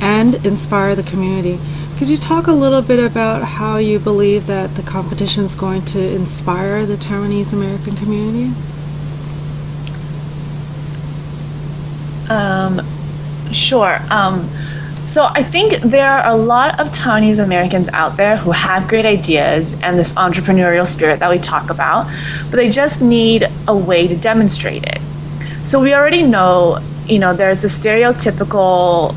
and 0.00 0.46
inspire 0.46 0.94
the 0.94 1.02
community. 1.02 1.58
Could 1.98 2.10
you 2.10 2.16
talk 2.18 2.46
a 2.46 2.52
little 2.52 2.82
bit 2.82 2.98
about 2.98 3.42
how 3.42 3.78
you 3.78 3.98
believe 3.98 4.46
that 4.46 4.74
the 4.74 4.82
competition 4.82 5.44
is 5.44 5.54
going 5.54 5.84
to 5.86 6.14
inspire 6.14 6.84
the 6.84 6.96
Taiwanese 6.96 7.52
American 7.52 7.96
community? 7.96 8.52
Um, 12.28 12.80
Sure. 13.52 13.98
Um, 14.10 14.48
so 15.08 15.28
I 15.30 15.42
think 15.42 15.74
there 15.82 16.08
are 16.08 16.30
a 16.30 16.36
lot 16.36 16.80
of 16.80 16.88
Taiwanese 16.88 17.42
Americans 17.42 17.88
out 17.92 18.16
there 18.16 18.36
who 18.36 18.50
have 18.50 18.88
great 18.88 19.06
ideas 19.06 19.80
and 19.82 19.96
this 19.96 20.12
entrepreneurial 20.14 20.86
spirit 20.86 21.20
that 21.20 21.30
we 21.30 21.38
talk 21.38 21.70
about, 21.70 22.10
but 22.50 22.56
they 22.56 22.68
just 22.68 23.00
need 23.00 23.48
a 23.68 23.76
way 23.76 24.08
to 24.08 24.16
demonstrate 24.16 24.84
it. 24.84 25.00
So 25.64 25.80
we 25.80 25.94
already 25.94 26.22
know, 26.22 26.80
you 27.06 27.20
know, 27.20 27.34
there's 27.34 27.62
the 27.62 27.68
stereotypical 27.68 29.14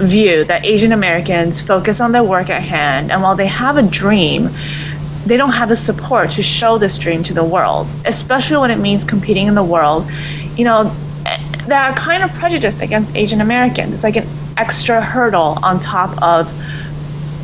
view 0.00 0.44
that 0.44 0.64
Asian 0.64 0.92
Americans 0.92 1.60
focus 1.60 2.00
on 2.00 2.12
their 2.12 2.24
work 2.24 2.50
at 2.50 2.62
hand, 2.62 3.10
and 3.10 3.22
while 3.22 3.36
they 3.36 3.46
have 3.46 3.76
a 3.76 3.82
dream, 3.82 4.48
they 5.26 5.36
don't 5.36 5.52
have 5.52 5.68
the 5.68 5.76
support 5.76 6.30
to 6.32 6.42
show 6.42 6.78
this 6.78 6.98
dream 6.98 7.22
to 7.24 7.34
the 7.34 7.44
world, 7.44 7.86
especially 8.04 8.56
when 8.56 8.70
it 8.70 8.78
means 8.78 9.04
competing 9.04 9.46
in 9.46 9.54
the 9.54 9.62
world. 9.62 10.10
You 10.56 10.64
know, 10.64 10.84
that 11.66 11.90
are 11.90 11.96
kind 11.96 12.22
of 12.22 12.32
prejudiced 12.34 12.80
against 12.80 13.14
Asian 13.14 13.40
Americans. 13.40 13.92
It's 13.92 14.02
like 14.02 14.16
an 14.16 14.26
extra 14.56 15.00
hurdle 15.00 15.58
on 15.62 15.80
top 15.80 16.20
of 16.22 16.52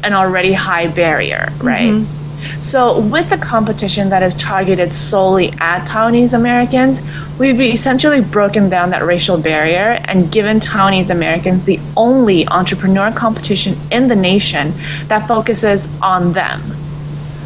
an 0.05 0.13
already 0.13 0.53
high 0.53 0.89
barrier, 0.89 1.49
right? 1.63 1.93
Mm-hmm. 1.93 2.16
So, 2.63 3.01
with 3.01 3.31
the 3.31 3.39
competition 3.39 4.09
that 4.11 4.23
is 4.23 4.35
targeted 4.35 4.95
solely 4.95 5.53
at 5.61 5.87
Taiwanese 5.87 6.33
Americans, 6.33 7.03
we've 7.39 7.61
essentially 7.61 8.21
broken 8.21 8.69
down 8.69 8.91
that 8.91 9.05
racial 9.05 9.39
barrier 9.39 10.01
and 10.05 10.31
given 10.31 10.61
Taiwanese 10.61 11.11
Americans 11.11 11.65
the 11.65 11.79
only 11.97 12.47
entrepreneur 12.49 13.13
competition 13.13 13.77
in 13.91 14.09
the 14.09 14.17
nation 14.17 14.73
that 15.09 15.27
focuses 15.29 15.89
on 16.01 16.33
them, 16.33 16.61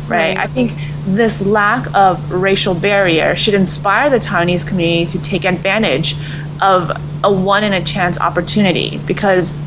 right? 0.08 0.36
right. 0.36 0.38
I 0.38 0.46
think 0.46 0.72
this 1.06 1.40
lack 1.40 1.92
of 1.94 2.30
racial 2.30 2.74
barrier 2.74 3.34
should 3.36 3.54
inspire 3.54 4.10
the 4.10 4.18
Taiwanese 4.18 4.66
community 4.66 5.10
to 5.12 5.22
take 5.22 5.44
advantage 5.44 6.14
of 6.60 6.90
a 7.24 7.32
one 7.32 7.64
in 7.64 7.72
a 7.72 7.84
chance 7.84 8.18
opportunity 8.20 8.98
because 9.06 9.62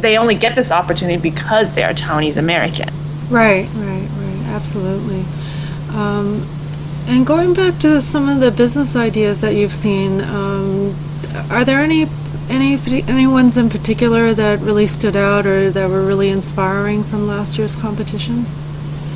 they 0.00 0.18
only 0.18 0.34
get 0.34 0.54
this 0.54 0.70
opportunity 0.70 1.20
because 1.20 1.74
they 1.74 1.82
are 1.82 1.92
Taiwanese 1.92 2.36
American. 2.36 2.88
Right, 3.30 3.68
right, 3.74 4.08
absolutely. 4.56 5.24
Um, 5.94 6.46
and 7.06 7.26
going 7.26 7.54
back 7.54 7.78
to 7.80 8.00
some 8.00 8.28
of 8.28 8.40
the 8.40 8.50
business 8.50 8.96
ideas 8.96 9.40
that 9.42 9.54
you've 9.54 9.72
seen, 9.72 10.22
um, 10.22 10.94
are 11.50 11.64
there 11.64 11.80
any 11.80 12.06
any 12.48 12.78
any 13.06 13.26
ones 13.26 13.56
in 13.56 13.68
particular 13.68 14.32
that 14.34 14.60
really 14.60 14.86
stood 14.86 15.16
out 15.16 15.46
or 15.46 15.70
that 15.70 15.90
were 15.90 16.04
really 16.04 16.30
inspiring 16.30 17.04
from 17.04 17.26
last 17.28 17.58
year's 17.58 17.76
competition? 17.76 18.46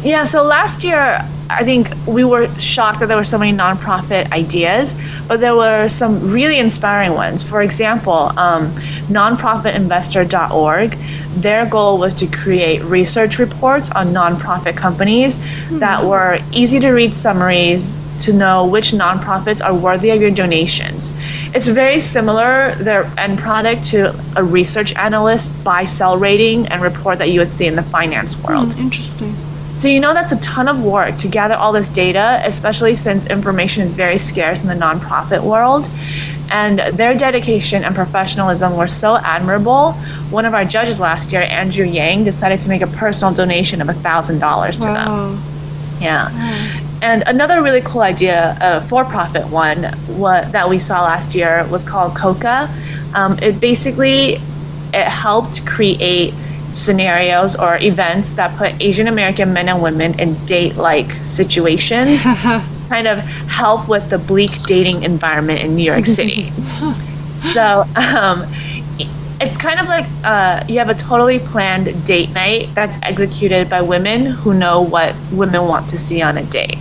Yeah, 0.05 0.25
so 0.25 0.43
last 0.43 0.85
year 0.85 1.27
I 1.51 1.65
think 1.65 1.91
we 2.07 2.25
were 2.25 2.49
shocked 2.61 3.01
that 3.01 3.07
there 3.07 3.17
were 3.17 3.25
so 3.25 3.39
many 3.39 3.57
nonprofit 3.57 4.31
ideas, 4.33 4.95
but 5.27 5.41
there 5.41 5.55
were 5.55 5.89
some 5.89 6.31
really 6.31 6.59
inspiring 6.59 7.13
ones. 7.15 7.43
For 7.43 7.61
example, 7.61 8.33
um, 8.39 8.71
nonprofitinvestor.org 9.11 10.97
their 11.37 11.67
goal 11.67 11.99
was 11.99 12.15
to 12.17 12.27
create 12.27 12.83
research 12.83 13.39
reports 13.39 13.91
on 13.91 14.09
nonprofit 14.09 14.77
companies 14.77 15.39
mm-hmm. 15.39 15.79
that 15.79 16.05
were 16.05 16.39
easy 16.53 16.81
to 16.81 16.91
read 16.91 17.15
summaries 17.15 17.97
to 18.21 18.33
know 18.33 18.67
which 18.67 18.93
nonprofits 18.93 19.65
are 19.65 19.75
worthy 19.75 20.11
of 20.11 20.21
your 20.21 20.31
donations. 20.31 21.13
It's 21.55 21.69
very 21.69 22.01
similar, 22.01 22.75
their 22.75 23.05
end 23.19 23.39
product, 23.39 23.85
to 23.87 24.15
a 24.37 24.45
research 24.45 24.95
analyst 24.95 25.63
buy 25.65 25.85
sell 25.85 26.19
rating 26.19 26.67
and 26.67 26.83
report 26.83 27.19
that 27.19 27.31
you 27.31 27.41
would 27.41 27.49
see 27.49 27.67
in 27.67 27.77
the 27.77 27.83
finance 27.83 28.37
world. 28.43 28.69
Mm, 28.71 28.81
interesting. 28.81 29.35
So 29.81 29.89
you 29.89 29.99
know 29.99 30.13
that's 30.13 30.31
a 30.31 30.39
ton 30.41 30.69
of 30.69 30.85
work 30.85 31.17
to 31.17 31.29
gather 31.29 31.55
all 31.55 31.73
this 31.73 31.89
data, 31.89 32.43
especially 32.45 32.95
since 32.97 33.25
information 33.25 33.83
is 33.85 33.93
very 33.93 34.19
scarce 34.19 34.61
in 34.61 34.67
the 34.67 34.75
nonprofit 34.75 35.43
world. 35.43 35.89
And 36.51 36.81
their 36.99 37.17
dedication 37.17 37.83
and 37.83 37.95
professionalism 37.95 38.77
were 38.77 38.89
so 38.89 39.17
admirable. 39.17 39.93
One 40.29 40.45
of 40.45 40.53
our 40.53 40.67
judges 40.67 41.01
last 41.01 41.33
year, 41.33 41.41
Andrew 41.41 41.87
Yang, 41.87 42.25
decided 42.25 42.61
to 42.61 42.69
make 42.69 42.83
a 42.83 42.89
personal 42.89 43.33
donation 43.33 43.81
of 43.81 43.87
$1,000 43.87 44.81
to 44.81 44.87
wow. 44.87 45.29
them. 45.31 45.43
Yeah. 45.99 46.31
Wow. 46.31 46.81
And 47.01 47.23
another 47.27 47.63
really 47.63 47.81
cool 47.81 48.03
idea, 48.03 48.59
a 48.61 48.83
for-profit 48.83 49.47
one, 49.49 49.85
what 50.19 50.53
that 50.53 50.69
we 50.69 50.79
saw 50.79 51.05
last 51.05 51.35
year 51.35 51.67
was 51.71 51.85
called 51.85 52.15
Coca. 52.15 52.69
Um, 53.15 53.39
it 53.39 53.59
basically 53.59 54.35
it 54.93 55.09
helped 55.09 55.65
create 55.65 56.35
scenarios 56.73 57.57
or 57.57 57.77
events 57.79 58.33
that 58.33 58.57
put 58.57 58.81
Asian 58.83 59.09
American 59.09 59.53
men 59.53 59.69
and 59.69 59.83
women 59.83 60.19
in 60.19 60.35
date 60.47 60.77
like 60.77 61.11
situations, 61.25 62.23
kind 62.89 63.07
of 63.07 63.19
help 63.19 63.89
with 63.89 64.11
the 64.11 64.19
bleak 64.19 64.51
dating 64.65 65.03
environment 65.03 65.61
in 65.61 65.77
New 65.77 65.85
York 65.85 66.07
City. 66.07 66.51
so 67.53 67.85
um, 67.97 68.47
it's 69.41 69.57
kind 69.57 69.81
of 69.81 69.87
like 69.87 70.07
uh, 70.25 70.65
you 70.69 70.79
have 70.79 70.91
a 70.91 70.95
totally 70.95 71.39
planned 71.39 72.07
date 72.07 72.31
night 72.31 72.69
that's 72.75 72.99
executed 73.03 73.71
by 73.71 73.81
women 73.81 74.27
who 74.27 74.53
know 74.53 74.83
what 74.83 75.15
women 75.33 75.67
want 75.67 75.89
to 75.91 75.99
see 75.99 76.21
on 76.21 76.37
a 76.37 76.45
date. 76.45 76.79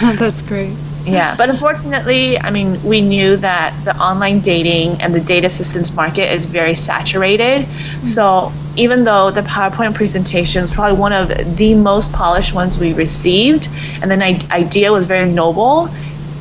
that's 0.18 0.42
great. 0.42 0.76
Yeah, 1.06 1.34
but 1.38 1.50
unfortunately, 1.50 2.38
I 2.38 2.50
mean, 2.50 2.82
we 2.82 3.00
knew 3.00 3.36
that 3.38 3.72
the 3.84 3.96
online 3.96 4.40
dating 4.40 5.00
and 5.00 5.14
the 5.14 5.20
data 5.20 5.46
assistance 5.46 5.94
market 5.94 6.32
is 6.32 6.44
very 6.44 6.74
saturated. 6.74 7.66
Mm-hmm. 7.66 8.06
So 8.06 8.52
even 8.76 9.04
though 9.04 9.30
the 9.30 9.42
PowerPoint 9.42 9.94
presentation 9.94 10.62
was 10.62 10.72
probably 10.72 10.98
one 10.98 11.12
of 11.12 11.56
the 11.56 11.74
most 11.74 12.12
polished 12.12 12.54
ones 12.54 12.78
we 12.78 12.92
received, 12.92 13.68
and 14.02 14.10
the 14.10 14.46
idea 14.50 14.92
was 14.92 15.06
very 15.06 15.30
noble, 15.30 15.88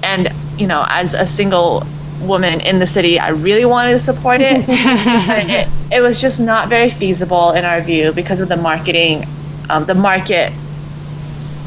and 0.04 0.30
you 0.58 0.68
know, 0.68 0.86
as 0.90 1.14
a 1.14 1.26
single 1.26 1.86
woman 2.22 2.62
in 2.62 2.80
the 2.80 2.88
city, 2.88 3.20
I 3.20 3.30
really 3.30 3.66
wanted 3.66 3.92
to 3.92 4.00
support 4.00 4.42
it. 4.42 4.66
it, 4.68 5.68
it, 5.92 6.02
was 6.02 6.22
just 6.22 6.40
not 6.40 6.70
very 6.70 6.90
feasible 6.90 7.52
in 7.52 7.66
our 7.66 7.82
view 7.82 8.12
because 8.14 8.42
of 8.42 8.48
the 8.48 8.56
marketing, 8.56 9.26
um, 9.70 9.86
the 9.86 9.96
market 9.96 10.54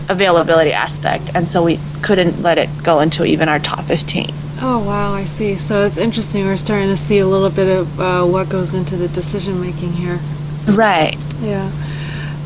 availability 0.08 0.72
aspect, 0.72 1.30
and 1.34 1.48
so 1.48 1.62
we 1.62 1.78
couldn't 2.02 2.42
let 2.42 2.58
it 2.58 2.68
go 2.82 3.00
into 3.00 3.24
even 3.24 3.48
our 3.48 3.58
top 3.58 3.84
15. 3.84 4.30
Oh 4.60 4.84
wow, 4.84 5.12
I 5.12 5.24
see. 5.24 5.54
So 5.56 5.84
it's 5.84 5.98
interesting. 5.98 6.44
We're 6.44 6.56
starting 6.56 6.88
to 6.88 6.96
see 6.96 7.18
a 7.18 7.26
little 7.26 7.50
bit 7.50 7.68
of 7.68 8.00
uh, 8.00 8.24
what 8.24 8.48
goes 8.48 8.74
into 8.74 8.96
the 8.96 9.08
decision 9.08 9.60
making 9.60 9.92
here. 9.92 10.18
Right. 10.66 11.16
Yeah. 11.40 11.70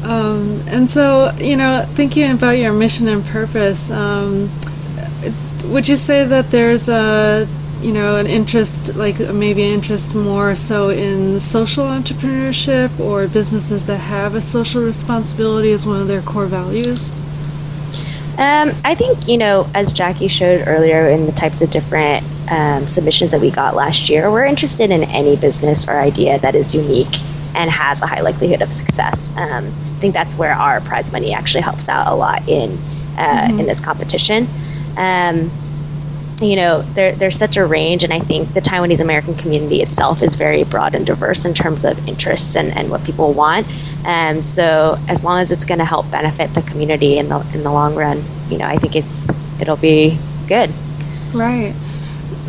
Um, 0.05 0.61
and 0.67 0.91
so, 0.91 1.33
you 1.39 1.57
know, 1.57 1.87
thinking 1.91 2.31
about 2.31 2.59
your 2.59 2.73
mission 2.73 3.09
and 3.09 3.25
purpose, 3.25 3.91
um, 3.91 4.51
would 5.67 5.89
you 5.89 5.97
say 5.97 6.25
that 6.25 6.51
there's 6.51 6.89
a, 6.89 7.49
you 7.81 7.93
know, 7.93 8.17
an 8.17 8.27
interest, 8.27 8.97
like 8.97 9.19
maybe 9.19 9.63
an 9.63 9.75
interest 9.75 10.15
more 10.15 10.57
so 10.57 10.91
in 10.91 11.39
social 11.41 11.85
entrepreneurship 11.85 12.99
or 12.99 13.29
businesses 13.29 13.87
that 13.87 13.99
have 13.99 14.35
a 14.35 14.41
social 14.41 14.83
responsibility 14.83 15.73
as 15.73 15.87
one 15.87 16.01
of 16.01 16.09
their 16.09 16.23
core 16.23 16.47
values? 16.47 17.11
Um, 18.39 18.73
I 18.85 18.95
think, 18.95 19.29
you 19.29 19.37
know, 19.37 19.69
as 19.75 19.93
Jackie 19.93 20.29
showed 20.29 20.67
earlier 20.67 21.09
in 21.09 21.27
the 21.27 21.33
types 21.33 21.61
of 21.61 21.71
different 21.71 22.25
um, 22.51 22.87
submissions 22.87 23.31
that 23.33 23.41
we 23.41 23.51
got 23.51 23.75
last 23.75 24.09
year, 24.09 24.31
we're 24.31 24.47
interested 24.47 24.91
in 24.91 25.05
any 25.05 25.37
business 25.37 25.87
or 25.87 25.93
idea 25.93 26.39
that 26.39 26.55
is 26.55 26.75
unique 26.75 27.21
and 27.55 27.71
has 27.71 28.01
a 28.01 28.07
high 28.07 28.21
likelihood 28.21 28.63
of 28.63 28.73
success. 28.73 29.37
Um, 29.37 29.67
I 29.67 30.01
think 30.01 30.15
that's 30.15 30.35
where 30.37 30.53
our 30.55 30.81
prize 30.81 31.13
money 31.13 31.35
actually 31.35 31.61
helps 31.61 31.89
out 31.89 32.11
a 32.11 32.15
lot 32.15 32.49
in 32.49 32.73
uh, 33.19 33.49
mm-hmm. 33.49 33.61
in 33.61 33.67
this 33.67 33.81
competition. 33.81 34.49
Um, 34.97 35.51
you 36.41 36.57
know, 36.57 36.83
there, 36.83 37.13
there's 37.13 37.37
such 37.37 37.57
a 37.57 37.65
range, 37.65 38.05
and 38.05 38.13
I 38.13 38.21
think 38.21 38.53
the 38.55 38.61
Taiwanese 38.61 39.01
American 39.01 39.35
community 39.35 39.83
itself 39.83 40.23
is 40.23 40.35
very 40.35 40.65
broad 40.65 40.95
and 40.95 41.07
diverse 41.07 41.45
in 41.45 41.55
terms 41.55 41.85
of 41.85 42.09
interests 42.09 42.57
and, 42.57 42.77
and 42.77 42.91
what 42.91 43.05
people 43.05 43.33
want. 43.33 43.67
Um, 44.07 44.43
so 44.43 44.99
as 45.09 45.23
long 45.23 45.39
as 45.41 45.53
it's 45.53 45.65
going 45.65 45.79
to 45.79 45.85
help 45.85 46.11
benefit 46.11 46.55
the 46.55 46.63
community 46.63 47.19
in 47.19 47.29
the 47.29 47.41
in 47.55 47.63
the 47.63 47.73
long 47.73 47.95
run, 47.95 48.23
you 48.49 48.59
know, 48.59 48.67
I 48.67 48.77
think 48.77 48.97
it's 48.97 49.31
it'll 49.61 49.77
be 49.77 50.19
good. 50.49 50.71
Right. 51.33 51.75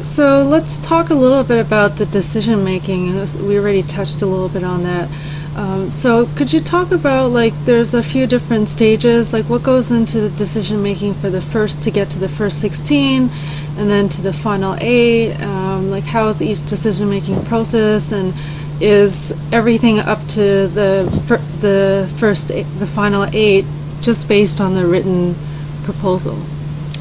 So 0.03 0.43
let's 0.43 0.85
talk 0.85 1.09
a 1.09 1.15
little 1.15 1.43
bit 1.43 1.65
about 1.65 1.97
the 1.97 2.05
decision 2.05 2.63
making. 2.63 3.13
We 3.47 3.57
already 3.57 3.83
touched 3.83 4.21
a 4.21 4.25
little 4.25 4.49
bit 4.49 4.63
on 4.63 4.83
that. 4.83 5.09
Um, 5.55 5.91
so 5.91 6.25
could 6.35 6.51
you 6.51 6.59
talk 6.59 6.91
about 6.91 7.29
like 7.29 7.53
there's 7.65 7.93
a 7.93 8.01
few 8.01 8.25
different 8.25 8.69
stages, 8.69 9.33
like 9.33 9.45
what 9.45 9.61
goes 9.61 9.91
into 9.91 10.21
the 10.21 10.29
decision 10.29 10.81
making 10.81 11.13
for 11.13 11.29
the 11.29 11.41
first 11.41 11.83
to 11.83 11.91
get 11.91 12.09
to 12.11 12.19
the 12.19 12.29
first 12.29 12.59
16, 12.59 13.29
and 13.77 13.89
then 13.89 14.09
to 14.09 14.21
the 14.21 14.33
final 14.33 14.75
eight. 14.79 15.35
Um, 15.41 15.91
like 15.91 16.03
how 16.03 16.29
is 16.29 16.41
each 16.41 16.65
decision 16.65 17.09
making 17.09 17.43
process 17.45 18.11
and 18.11 18.33
is 18.81 19.31
everything 19.51 19.99
up 19.99 20.19
to 20.29 20.67
the 20.67 21.23
fir- 21.27 21.59
the 21.59 22.11
first 22.17 22.51
eight, 22.51 22.65
the 22.79 22.87
final 22.87 23.25
eight 23.31 23.65
just 24.01 24.27
based 24.27 24.59
on 24.59 24.73
the 24.73 24.85
written 24.85 25.35
proposal? 25.83 26.37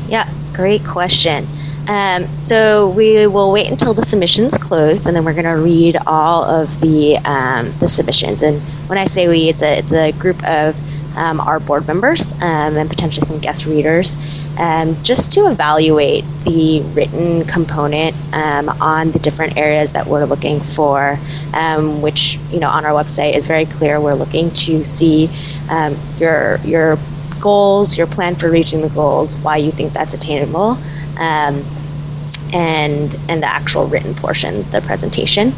Yeah, 0.08 0.28
great 0.52 0.84
question. 0.84 1.46
Um, 1.88 2.34
so 2.36 2.90
we 2.90 3.26
will 3.26 3.50
wait 3.50 3.68
until 3.68 3.92
the 3.92 4.02
submissions 4.02 4.56
close, 4.56 5.06
and 5.06 5.16
then 5.16 5.24
we're 5.24 5.32
going 5.32 5.44
to 5.44 5.60
read 5.62 5.96
all 6.06 6.44
of 6.44 6.80
the 6.80 7.16
um, 7.24 7.72
the 7.80 7.88
submissions. 7.88 8.42
And 8.42 8.60
when 8.88 8.98
I 8.98 9.06
say 9.06 9.28
we, 9.28 9.48
it's 9.48 9.62
a 9.62 9.78
it's 9.78 9.92
a 9.92 10.12
group 10.12 10.42
of 10.44 10.80
um, 11.16 11.40
our 11.40 11.58
board 11.58 11.86
members 11.86 12.32
um, 12.34 12.76
and 12.76 12.88
potentially 12.88 13.26
some 13.26 13.38
guest 13.38 13.66
readers, 13.66 14.16
um, 14.58 14.96
just 15.02 15.32
to 15.32 15.50
evaluate 15.50 16.24
the 16.44 16.82
written 16.94 17.44
component 17.46 18.14
um, 18.32 18.68
on 18.80 19.10
the 19.10 19.18
different 19.18 19.56
areas 19.56 19.92
that 19.92 20.06
we're 20.06 20.24
looking 20.24 20.60
for. 20.60 21.16
which 22.00 22.38
you 22.52 22.60
know 22.60 22.68
on 22.68 22.86
our 22.86 22.92
website 22.92 23.34
is 23.34 23.48
very 23.48 23.66
clear. 23.66 24.00
We're 24.00 24.14
looking 24.14 24.50
to 24.50 24.84
see 24.84 25.28
your 26.18 26.60
your 26.64 26.96
goals, 27.40 27.98
your 27.98 28.06
plan 28.06 28.36
for 28.36 28.48
reaching 28.48 28.82
the 28.82 28.88
goals, 28.90 29.36
why 29.38 29.56
you 29.56 29.72
think 29.72 29.92
that's 29.92 30.14
attainable 30.14 30.78
um, 31.22 31.64
and 32.52 33.16
and 33.28 33.42
the 33.42 33.46
actual 33.46 33.87
written 33.87 34.14
portion, 34.14 34.68
the 34.70 34.80
presentation. 34.82 35.52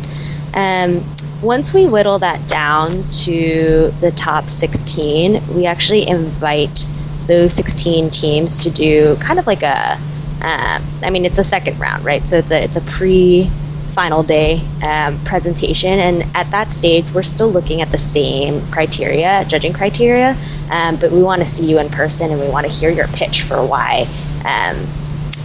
Um, 0.54 1.02
once 1.42 1.74
we 1.74 1.86
whittle 1.86 2.18
that 2.20 2.46
down 2.48 2.90
to 3.24 3.90
the 4.00 4.12
top 4.14 4.48
16, 4.48 5.54
we 5.54 5.66
actually 5.66 6.06
invite 6.06 6.86
those 7.26 7.52
16 7.52 8.10
teams 8.10 8.62
to 8.62 8.70
do 8.70 9.16
kind 9.16 9.38
of 9.38 9.46
like 9.46 9.62
a, 9.62 9.98
uh, 10.40 10.80
I 11.02 11.10
mean, 11.10 11.24
it's 11.24 11.38
a 11.38 11.44
second 11.44 11.78
round, 11.78 12.04
right? 12.04 12.26
So 12.26 12.38
it's 12.38 12.50
a 12.50 12.62
it's 12.62 12.76
a 12.76 12.82
pre 12.82 13.50
final 13.92 14.22
day 14.22 14.60
um, 14.82 15.18
presentation, 15.24 15.98
and 15.98 16.24
at 16.36 16.50
that 16.50 16.72
stage, 16.72 17.10
we're 17.12 17.22
still 17.22 17.50
looking 17.50 17.80
at 17.80 17.90
the 17.90 17.98
same 17.98 18.60
criteria, 18.70 19.44
judging 19.46 19.72
criteria, 19.72 20.36
um, 20.70 20.96
but 20.96 21.10
we 21.10 21.22
want 21.22 21.40
to 21.40 21.46
see 21.46 21.64
you 21.64 21.78
in 21.78 21.88
person, 21.88 22.30
and 22.30 22.40
we 22.40 22.48
want 22.48 22.66
to 22.66 22.72
hear 22.72 22.90
your 22.90 23.08
pitch 23.08 23.42
for 23.42 23.64
why. 23.64 24.06
Um, 24.44 24.86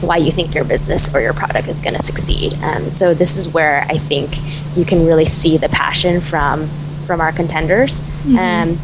why 0.01 0.17
you 0.17 0.31
think 0.31 0.55
your 0.55 0.63
business 0.63 1.13
or 1.13 1.21
your 1.21 1.33
product 1.33 1.67
is 1.67 1.81
going 1.81 1.95
to 1.95 2.01
succeed. 2.01 2.53
Um, 2.63 2.89
so 2.89 3.13
this 3.13 3.37
is 3.37 3.49
where 3.49 3.81
I 3.89 3.97
think 3.97 4.37
you 4.75 4.85
can 4.85 5.05
really 5.05 5.25
see 5.25 5.57
the 5.57 5.69
passion 5.69 6.21
from 6.21 6.67
from 7.05 7.21
our 7.21 7.31
contenders. 7.31 7.95
Mm-hmm. 7.95 8.37
Um, 8.37 8.77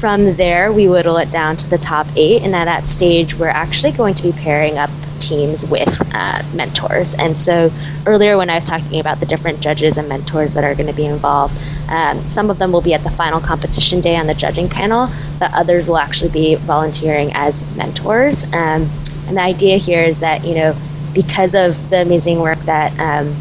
from 0.00 0.34
there, 0.36 0.72
we 0.72 0.88
whittle 0.88 1.16
it 1.16 1.30
down 1.30 1.56
to 1.56 1.70
the 1.70 1.78
top 1.78 2.06
eight, 2.16 2.42
and 2.42 2.54
at 2.54 2.66
that 2.66 2.86
stage, 2.88 3.34
we're 3.34 3.48
actually 3.48 3.92
going 3.92 4.14
to 4.14 4.22
be 4.22 4.32
pairing 4.32 4.78
up 4.78 4.90
teams 5.18 5.64
with 5.66 6.00
uh, 6.14 6.42
mentors. 6.54 7.14
And 7.14 7.36
so 7.36 7.70
earlier, 8.06 8.36
when 8.36 8.50
I 8.50 8.56
was 8.56 8.68
talking 8.68 9.00
about 9.00 9.20
the 9.20 9.26
different 9.26 9.60
judges 9.60 9.96
and 9.96 10.08
mentors 10.08 10.54
that 10.54 10.64
are 10.64 10.74
going 10.74 10.86
to 10.86 10.94
be 10.94 11.06
involved, 11.06 11.54
um, 11.88 12.20
some 12.26 12.50
of 12.50 12.58
them 12.58 12.72
will 12.72 12.80
be 12.80 12.94
at 12.94 13.02
the 13.02 13.10
final 13.10 13.40
competition 13.40 14.00
day 14.00 14.16
on 14.16 14.26
the 14.26 14.34
judging 14.34 14.68
panel, 14.68 15.08
but 15.38 15.52
others 15.54 15.88
will 15.88 15.98
actually 15.98 16.30
be 16.30 16.54
volunteering 16.56 17.30
as 17.34 17.64
mentors. 17.76 18.44
Um, 18.52 18.90
and 19.28 19.36
the 19.36 19.42
idea 19.42 19.76
here 19.76 20.02
is 20.02 20.20
that, 20.20 20.44
you 20.44 20.54
know, 20.54 20.74
because 21.12 21.54
of 21.54 21.90
the 21.90 22.00
amazing 22.00 22.40
work 22.40 22.58
that 22.60 22.92
um, 22.98 23.32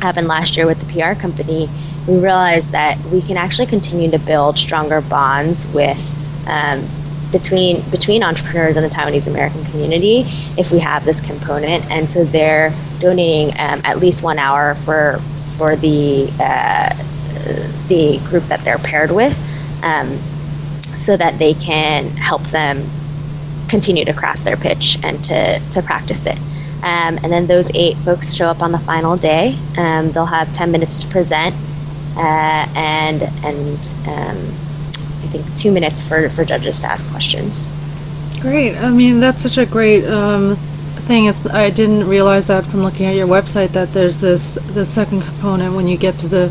happened 0.00 0.28
last 0.28 0.56
year 0.56 0.66
with 0.66 0.78
the 0.80 0.92
PR 0.92 1.18
company, 1.18 1.68
we 2.06 2.18
realized 2.18 2.72
that 2.72 2.98
we 3.06 3.22
can 3.22 3.36
actually 3.36 3.66
continue 3.66 4.10
to 4.10 4.18
build 4.18 4.58
stronger 4.58 5.00
bonds 5.00 5.66
with 5.72 6.10
um, 6.46 6.86
between 7.30 7.80
between 7.90 8.22
entrepreneurs 8.22 8.76
and 8.76 8.84
the 8.84 8.94
Taiwanese 8.94 9.26
American 9.26 9.64
community 9.66 10.24
if 10.58 10.70
we 10.70 10.80
have 10.80 11.04
this 11.04 11.20
component. 11.20 11.88
And 11.90 12.10
so 12.10 12.24
they're 12.24 12.74
donating 12.98 13.50
um, 13.58 13.80
at 13.84 13.98
least 13.98 14.22
one 14.22 14.38
hour 14.38 14.74
for 14.74 15.18
for 15.56 15.76
the 15.76 16.30
uh, 16.38 16.94
the 17.88 18.18
group 18.28 18.44
that 18.44 18.60
they're 18.64 18.78
paired 18.78 19.12
with, 19.12 19.38
um, 19.82 20.18
so 20.94 21.16
that 21.16 21.38
they 21.38 21.54
can 21.54 22.08
help 22.08 22.42
them 22.44 22.84
continue 23.72 24.04
to 24.04 24.12
craft 24.12 24.44
their 24.44 24.58
pitch 24.58 24.98
and 25.02 25.24
to, 25.24 25.58
to 25.70 25.80
practice 25.80 26.26
it. 26.26 26.36
Um, 26.84 27.16
and 27.22 27.32
then 27.32 27.46
those 27.46 27.70
eight 27.74 27.96
folks 27.96 28.34
show 28.34 28.48
up 28.48 28.60
on 28.60 28.70
the 28.70 28.78
final 28.78 29.16
day. 29.16 29.56
Um, 29.78 30.12
they'll 30.12 30.26
have 30.26 30.52
10 30.52 30.70
minutes 30.70 31.02
to 31.02 31.08
present 31.08 31.54
uh, 32.16 32.68
and, 32.76 33.22
and 33.42 33.78
um, 34.06 34.36
I 35.24 35.26
think 35.32 35.56
two 35.56 35.72
minutes 35.72 36.06
for, 36.06 36.28
for 36.28 36.44
judges 36.44 36.80
to 36.80 36.86
ask 36.88 37.08
questions. 37.10 37.66
Great. 38.42 38.76
I 38.76 38.90
mean, 38.90 39.20
that's 39.20 39.40
such 39.40 39.56
a 39.56 39.64
great 39.64 40.04
um, 40.04 40.56
thing. 41.08 41.24
It's, 41.24 41.46
I 41.46 41.70
didn't 41.70 42.06
realize 42.06 42.48
that 42.48 42.66
from 42.66 42.82
looking 42.82 43.06
at 43.06 43.14
your 43.14 43.26
website 43.26 43.68
that 43.68 43.94
there's 43.94 44.20
this 44.20 44.56
the 44.74 44.84
second 44.84 45.22
component 45.22 45.74
when 45.74 45.88
you 45.88 45.96
get 45.96 46.18
to 46.18 46.28
the 46.28 46.46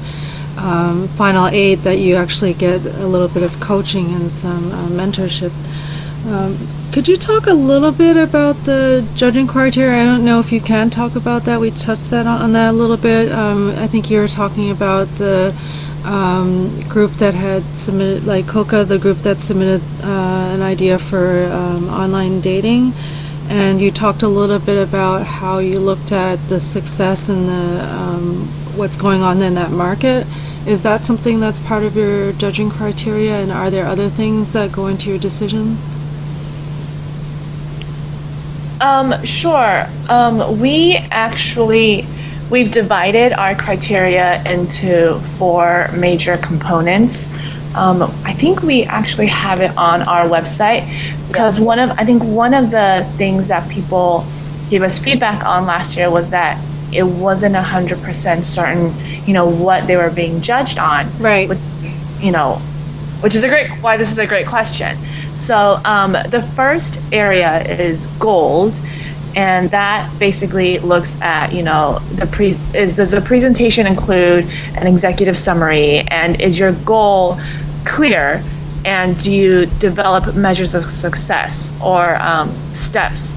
um, 0.57 1.07
final 1.09 1.47
eight 1.47 1.83
that 1.83 1.99
you 1.99 2.15
actually 2.15 2.53
get 2.53 2.83
a 2.85 3.05
little 3.05 3.27
bit 3.27 3.43
of 3.43 3.59
coaching 3.59 4.07
and 4.15 4.31
some 4.31 4.71
uh, 4.71 4.87
mentorship. 4.87 5.51
Um, 6.25 6.57
could 6.91 7.07
you 7.07 7.15
talk 7.15 7.47
a 7.47 7.53
little 7.53 7.93
bit 7.93 8.17
about 8.17 8.55
the 8.65 9.07
judging 9.15 9.47
criteria? 9.47 10.01
I 10.01 10.05
don't 10.05 10.25
know 10.25 10.41
if 10.41 10.51
you 10.51 10.59
can 10.59 10.89
talk 10.89 11.15
about 11.15 11.43
that. 11.43 11.59
We 11.59 11.71
touched 11.71 12.11
that 12.11 12.27
on, 12.27 12.41
on 12.41 12.51
that 12.51 12.71
a 12.71 12.73
little 12.73 12.97
bit. 12.97 13.31
Um, 13.31 13.69
I 13.77 13.87
think 13.87 14.09
you 14.11 14.19
were 14.19 14.27
talking 14.27 14.71
about 14.71 15.07
the 15.15 15.55
um, 16.03 16.81
group 16.89 17.11
that 17.13 17.33
had 17.33 17.63
submitted, 17.77 18.25
like 18.25 18.45
Coca, 18.45 18.83
the 18.83 18.99
group 18.99 19.19
that 19.19 19.39
submitted 19.39 19.81
uh, 20.03 20.51
an 20.53 20.61
idea 20.61 20.99
for 20.99 21.45
um, 21.45 21.87
online 21.89 22.41
dating. 22.41 22.91
And 23.47 23.79
you 23.79 23.89
talked 23.89 24.21
a 24.21 24.27
little 24.27 24.59
bit 24.59 24.85
about 24.85 25.25
how 25.25 25.59
you 25.59 25.79
looked 25.79 26.11
at 26.11 26.35
the 26.49 26.59
success 26.59 27.29
and 27.29 27.47
the 27.47 27.85
um, 27.85 28.47
what's 28.75 28.97
going 28.97 29.21
on 29.21 29.41
in 29.41 29.55
that 29.55 29.71
market. 29.71 30.27
Is 30.67 30.83
that 30.83 31.05
something 31.05 31.39
that's 31.39 31.59
part 31.61 31.83
of 31.83 31.95
your 31.95 32.33
judging 32.33 32.69
criteria? 32.69 33.41
And 33.41 33.49
are 33.49 33.69
there 33.69 33.85
other 33.85 34.09
things 34.09 34.51
that 34.51 34.73
go 34.73 34.87
into 34.87 35.09
your 35.09 35.19
decisions? 35.19 36.00
Um, 38.81 39.23
sure. 39.25 39.85
Um, 40.09 40.59
we 40.59 40.97
actually 41.11 42.05
we've 42.49 42.71
divided 42.71 43.31
our 43.31 43.55
criteria 43.55 44.43
into 44.43 45.19
four 45.37 45.89
major 45.95 46.35
components. 46.37 47.31
Um, 47.75 48.03
I 48.25 48.33
think 48.33 48.61
we 48.63 48.83
actually 48.83 49.27
have 49.27 49.61
it 49.61 49.75
on 49.77 50.01
our 50.01 50.25
website 50.25 50.83
because 51.27 51.59
one 51.59 51.79
of 51.79 51.91
I 51.91 52.03
think 52.03 52.23
one 52.23 52.53
of 52.53 52.71
the 52.71 53.09
things 53.17 53.47
that 53.47 53.69
people 53.69 54.25
gave 54.69 54.81
us 54.81 54.99
feedback 54.99 55.45
on 55.45 55.65
last 55.65 55.95
year 55.95 56.09
was 56.09 56.29
that 56.31 56.61
it 56.91 57.03
wasn't 57.03 57.55
hundred 57.55 58.01
percent 58.01 58.43
certain, 58.43 58.93
you 59.25 59.33
know, 59.33 59.47
what 59.47 59.87
they 59.87 59.95
were 59.95 60.09
being 60.09 60.41
judged 60.41 60.77
on. 60.77 61.07
Right. 61.19 61.47
Which, 61.47 61.59
you 62.19 62.31
know, 62.31 62.55
which 63.21 63.35
is 63.35 63.43
a 63.43 63.47
great 63.47 63.69
why 63.81 63.95
this 63.95 64.11
is 64.11 64.17
a 64.17 64.27
great 64.27 64.47
question. 64.47 64.97
So 65.41 65.81
um, 65.85 66.11
the 66.11 66.47
first 66.55 67.01
area 67.11 67.63
is 67.63 68.05
goals, 68.19 68.79
and 69.35 69.71
that 69.71 70.07
basically 70.19 70.77
looks 70.77 71.19
at 71.19 71.51
you 71.51 71.63
know 71.63 71.97
the 72.13 72.27
pre 72.27 72.49
is 72.75 72.95
does 72.95 73.09
the 73.09 73.21
presentation 73.21 73.87
include 73.87 74.45
an 74.77 74.85
executive 74.85 75.35
summary, 75.35 76.01
and 76.09 76.39
is 76.39 76.59
your 76.59 76.73
goal 76.85 77.39
clear, 77.85 78.43
and 78.85 79.17
do 79.23 79.31
you 79.31 79.65
develop 79.79 80.35
measures 80.35 80.75
of 80.75 80.91
success 80.91 81.75
or 81.81 82.17
um, 82.21 82.49
steps 82.75 83.33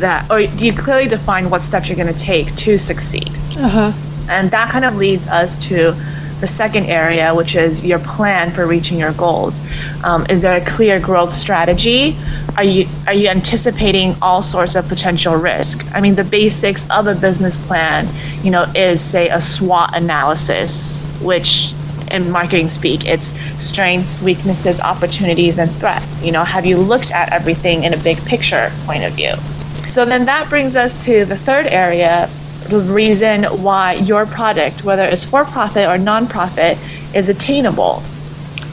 that, 0.00 0.30
or 0.30 0.46
do 0.46 0.64
you 0.64 0.72
clearly 0.72 1.06
define 1.06 1.50
what 1.50 1.62
steps 1.62 1.86
you're 1.88 1.96
going 1.96 2.12
to 2.12 2.18
take 2.18 2.54
to 2.56 2.78
succeed? 2.78 3.28
Uh 3.58 3.68
huh. 3.68 3.92
And 4.30 4.50
that 4.52 4.70
kind 4.70 4.86
of 4.86 4.96
leads 4.96 5.26
us 5.28 5.58
to 5.68 5.94
the 6.40 6.46
second 6.46 6.86
area, 6.86 7.34
which 7.34 7.56
is 7.56 7.84
your 7.84 7.98
plan 7.98 8.50
for 8.50 8.66
reaching 8.66 8.98
your 8.98 9.12
goals. 9.12 9.60
Um, 10.04 10.26
is 10.28 10.42
there 10.42 10.56
a 10.56 10.64
clear 10.64 11.00
growth 11.00 11.34
strategy? 11.34 12.16
Are 12.56 12.64
you 12.64 12.86
are 13.06 13.14
you 13.14 13.28
anticipating 13.28 14.14
all 14.20 14.42
sorts 14.42 14.74
of 14.74 14.88
potential 14.88 15.34
risk? 15.36 15.84
I 15.94 16.00
mean, 16.00 16.14
the 16.14 16.24
basics 16.24 16.88
of 16.90 17.06
a 17.06 17.14
business 17.14 17.56
plan, 17.66 18.08
you 18.42 18.50
know, 18.50 18.64
is 18.74 19.00
say 19.00 19.28
a 19.28 19.40
SWOT 19.40 19.96
analysis, 19.96 21.02
which 21.22 21.74
in 22.10 22.30
marketing 22.30 22.68
speak, 22.68 23.06
it's 23.06 23.28
strengths, 23.62 24.22
weaknesses, 24.22 24.80
opportunities, 24.80 25.58
and 25.58 25.70
threats. 25.70 26.22
You 26.22 26.32
know, 26.32 26.44
have 26.44 26.64
you 26.64 26.76
looked 26.76 27.10
at 27.10 27.32
everything 27.32 27.84
in 27.84 27.94
a 27.94 27.98
big 27.98 28.18
picture 28.24 28.70
point 28.84 29.04
of 29.04 29.12
view? 29.12 29.34
So 29.88 30.04
then 30.04 30.26
that 30.26 30.48
brings 30.48 30.76
us 30.76 31.04
to 31.06 31.24
the 31.24 31.36
third 31.36 31.66
area, 31.66 32.28
the 32.66 32.80
reason 32.80 33.44
why 33.44 33.94
your 33.94 34.26
product, 34.26 34.84
whether 34.84 35.04
it's 35.04 35.24
for 35.24 35.44
profit 35.44 35.86
or 35.88 35.96
nonprofit, 35.96 36.78
is 37.14 37.28
attainable. 37.28 38.02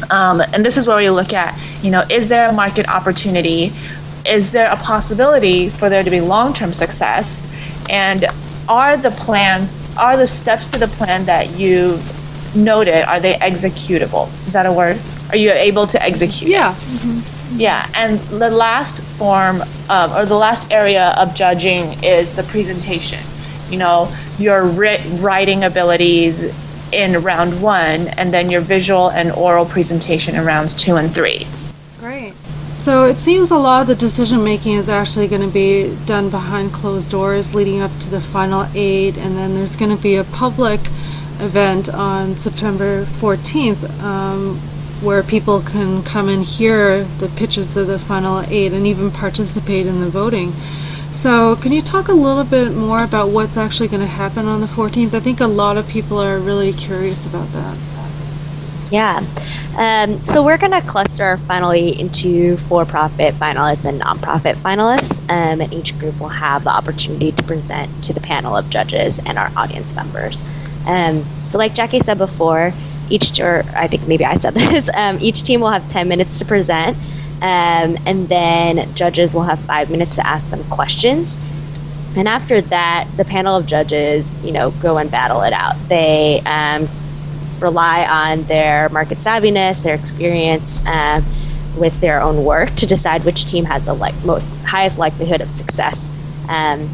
Um, 0.10 0.42
and 0.42 0.66
this 0.66 0.78
is 0.78 0.86
where 0.86 0.98
we 0.98 1.10
look 1.10 1.34
at, 1.34 1.58
you 1.82 1.92
know, 1.92 2.04
is 2.10 2.28
there 2.28 2.50
a 2.50 2.54
market 2.54 2.88
opportunity? 2.90 3.72
Is 4.26 4.52
there 4.52 4.70
a 4.72 4.78
possibility 4.78 5.70
for 5.70 5.90
there 5.90 6.04
to 6.04 6.10
be 6.10 6.22
long 6.22 6.54
term 6.54 6.74
success? 6.74 7.50
And 7.90 8.26
are 8.68 8.98
the 8.98 9.12
plans, 9.12 9.80
are 9.98 10.18
the 10.18 10.28
steps 10.28 10.70
to 10.72 10.80
the 10.80 10.88
plan 10.88 11.26
that 11.26 11.52
you 11.58 12.00
noted, 12.56 13.04
are 13.08 13.20
they 13.20 13.34
executable? 13.36 14.28
Is 14.48 14.54
that 14.54 14.66
a 14.66 14.72
word? 14.72 15.00
Are 15.30 15.38
you 15.38 15.52
able 15.52 15.88
to 15.88 16.02
execute? 16.02 16.52
Yeah. 16.52 16.76
Yeah, 17.56 17.88
and 17.96 18.20
the 18.20 18.50
last 18.50 19.02
form 19.02 19.62
of, 19.90 20.16
or 20.16 20.26
the 20.26 20.36
last 20.36 20.72
area 20.72 21.14
of 21.18 21.36
judging 21.36 22.04
is 22.04 22.36
the 22.36 22.44
presentation. 22.44 23.20
You 23.70 23.78
know, 23.78 24.16
your 24.38 24.66
writing 24.66 25.64
abilities 25.64 26.44
in 26.92 27.22
round 27.24 27.62
one, 27.62 28.08
and 28.10 28.34
then 28.34 28.50
your 28.50 28.62
visual 28.62 29.10
and 29.10 29.32
oral 29.32 29.66
presentation 29.66 30.36
in 30.36 30.46
rounds 30.46 30.76
two 30.76 30.96
and 30.96 31.12
three. 31.12 31.48
Great. 32.00 32.34
So 32.76 33.06
it 33.06 33.18
seems 33.18 33.50
a 33.50 33.58
lot 33.58 33.82
of 33.82 33.88
the 33.88 33.96
decision 33.96 34.44
making 34.44 34.74
is 34.74 34.90
actually 34.90 35.28
going 35.28 35.42
to 35.42 35.54
be 35.54 35.96
done 36.06 36.30
behind 36.30 36.74
closed 36.74 37.10
doors 37.10 37.56
leading 37.56 37.82
up 37.82 37.92
to 38.00 38.10
the 38.10 38.22
final 38.22 38.68
eight, 38.76 39.18
and 39.18 39.38
then 39.38 39.56
there's 39.56 39.76
going 39.76 39.96
to 39.96 40.02
be 40.02 40.16
a 40.16 40.24
public 40.26 40.82
event 41.40 41.90
on 41.90 42.36
September 42.36 43.06
14th 43.06 43.90
um, 44.02 44.58
where 45.02 45.24
people 45.24 45.62
can 45.62 46.04
come 46.04 46.30
and 46.30 46.44
hear 46.44 47.04
the 47.04 47.28
pitches 47.36 47.76
of 47.76 47.88
the 47.88 48.00
final 48.00 48.42
eight 48.50 48.72
and 48.72 48.86
even 48.86 49.12
participate 49.12 49.86
in 49.86 50.00
the 50.00 50.10
voting. 50.10 50.52
So, 51.14 51.56
can 51.58 51.72
you 51.72 51.84
talk 51.84 52.08
a 52.08 52.14
little 52.14 52.44
bit 52.44 52.74
more 52.74 53.04
about 53.04 53.30
what's 53.30 53.56
actually 53.56 53.88
going 53.88 54.02
to 54.02 54.08
happen 54.08 54.48
on 54.48 54.62
the 54.62 54.68
14th? 54.68 55.14
I 55.14 55.20
think 55.20 55.40
a 55.40 55.48
lot 55.48 55.78
of 55.78 55.88
people 55.88 56.18
are 56.18 56.40
really 56.40 56.74
curious 56.74 57.28
about 57.28 57.48
that. 57.50 57.78
Yeah. 58.90 59.24
Um, 59.78 60.20
so 60.20 60.44
we're 60.44 60.58
going 60.58 60.72
to 60.72 60.82
cluster 60.82 61.24
our 61.24 61.38
final 61.38 61.72
eight 61.72 62.00
into 62.00 62.58
for-profit 62.58 63.36
finalists 63.36 63.88
and 63.88 64.02
nonprofit 64.02 64.56
finalists, 64.56 65.20
um, 65.30 65.62
and 65.62 65.72
each 65.72 65.98
group 66.00 66.20
will 66.20 66.30
have 66.30 66.64
the 66.64 66.72
opportunity 66.72 67.32
to 67.32 67.44
present 67.44 68.04
to 68.04 68.14
the 68.14 68.20
panel 68.20 68.58
of 68.58 68.70
judges 68.72 69.20
and 69.20 69.38
our 69.38 69.52
audience 69.56 69.96
members. 69.96 70.44
Um, 70.88 71.24
so, 71.46 71.60
like 71.60 71.76
Jackie 71.76 72.00
said 72.00 72.18
before, 72.18 72.74
each 73.10 73.40
or 73.40 73.64
I 73.76 73.88
think 73.88 74.08
maybe 74.08 74.26
I 74.26 74.36
said 74.38 74.54
this, 74.56 74.90
um, 74.96 75.20
each 75.22 75.44
team 75.44 75.62
will 75.62 75.72
have 75.72 75.88
10 75.90 76.08
minutes 76.08 76.40
to 76.40 76.46
present, 76.46 76.98
um, 77.44 77.98
and 78.06 78.30
then 78.30 78.96
judges 78.96 79.36
will 79.36 79.44
have 79.44 79.60
five 79.60 79.92
minutes 79.92 80.16
to 80.16 80.26
ask 80.26 80.50
them 80.50 80.64
questions. 80.70 81.38
And 82.16 82.26
after 82.26 82.62
that, 82.62 83.10
the 83.18 83.26
panel 83.26 83.58
of 83.58 83.66
judges, 83.66 84.42
you 84.46 84.54
know, 84.54 84.72
go 84.72 84.98
and 84.98 85.12
battle 85.12 85.42
it 85.42 85.52
out. 85.52 85.76
They 85.90 86.42
um, 86.46 86.88
rely 87.60 88.06
on 88.06 88.44
their 88.44 88.88
market 88.90 89.18
savviness, 89.18 89.84
their 89.84 89.94
experience 89.94 90.86
um, 90.86 91.26
with 91.78 92.00
their 92.00 92.22
own 92.22 92.46
work 92.46 92.74
to 92.76 92.86
decide 92.86 93.26
which 93.26 93.46
team 93.46 93.66
has 93.66 93.84
the 93.86 93.94
like 93.94 94.16
most 94.24 94.56
highest 94.64 94.98
likelihood 94.98 95.42
of 95.42 95.52
success. 95.52 96.10
Um, 96.48 96.90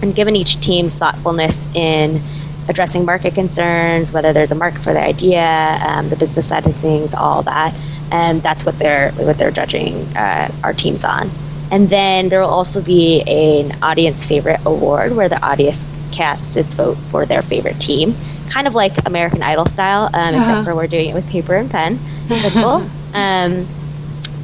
and 0.00 0.14
given 0.14 0.36
each 0.36 0.58
team's 0.60 0.94
thoughtfulness 0.94 1.66
in 1.74 2.22
addressing 2.68 3.04
market 3.04 3.34
concerns, 3.34 4.12
whether 4.12 4.32
there's 4.32 4.52
a 4.52 4.54
market 4.54 4.80
for 4.82 4.92
the 4.92 5.00
idea, 5.02 5.80
um, 5.86 6.08
the 6.08 6.16
business 6.16 6.48
side 6.48 6.64
of 6.66 6.74
things, 6.76 7.14
all 7.14 7.42
that, 7.42 7.74
and 8.10 8.42
that's 8.42 8.64
what 8.64 8.78
they're 8.78 9.12
what 9.12 9.38
they're 9.38 9.50
judging 9.50 9.94
uh, 10.16 10.50
our 10.62 10.72
teams 10.72 11.04
on. 11.04 11.30
And 11.70 11.88
then 11.88 12.28
there 12.28 12.40
will 12.40 12.50
also 12.50 12.82
be 12.82 13.22
an 13.22 13.76
audience 13.82 14.26
favorite 14.26 14.60
award 14.66 15.16
where 15.16 15.28
the 15.28 15.42
audience 15.44 15.84
casts 16.12 16.56
its 16.56 16.74
vote 16.74 16.96
for 17.10 17.24
their 17.24 17.40
favorite 17.42 17.80
team, 17.80 18.14
kind 18.50 18.66
of 18.66 18.74
like 18.74 18.92
American 19.06 19.42
Idol 19.42 19.64
style, 19.66 20.04
um, 20.12 20.12
Uh-huh. 20.34 20.38
except 20.38 20.64
for 20.66 20.74
we're 20.74 20.86
doing 20.86 21.08
it 21.10 21.14
with 21.14 21.26
paper 21.30 21.54
and 21.54 21.70
pen, 21.70 21.98
pencil. 22.28 22.86
um, 23.14 23.66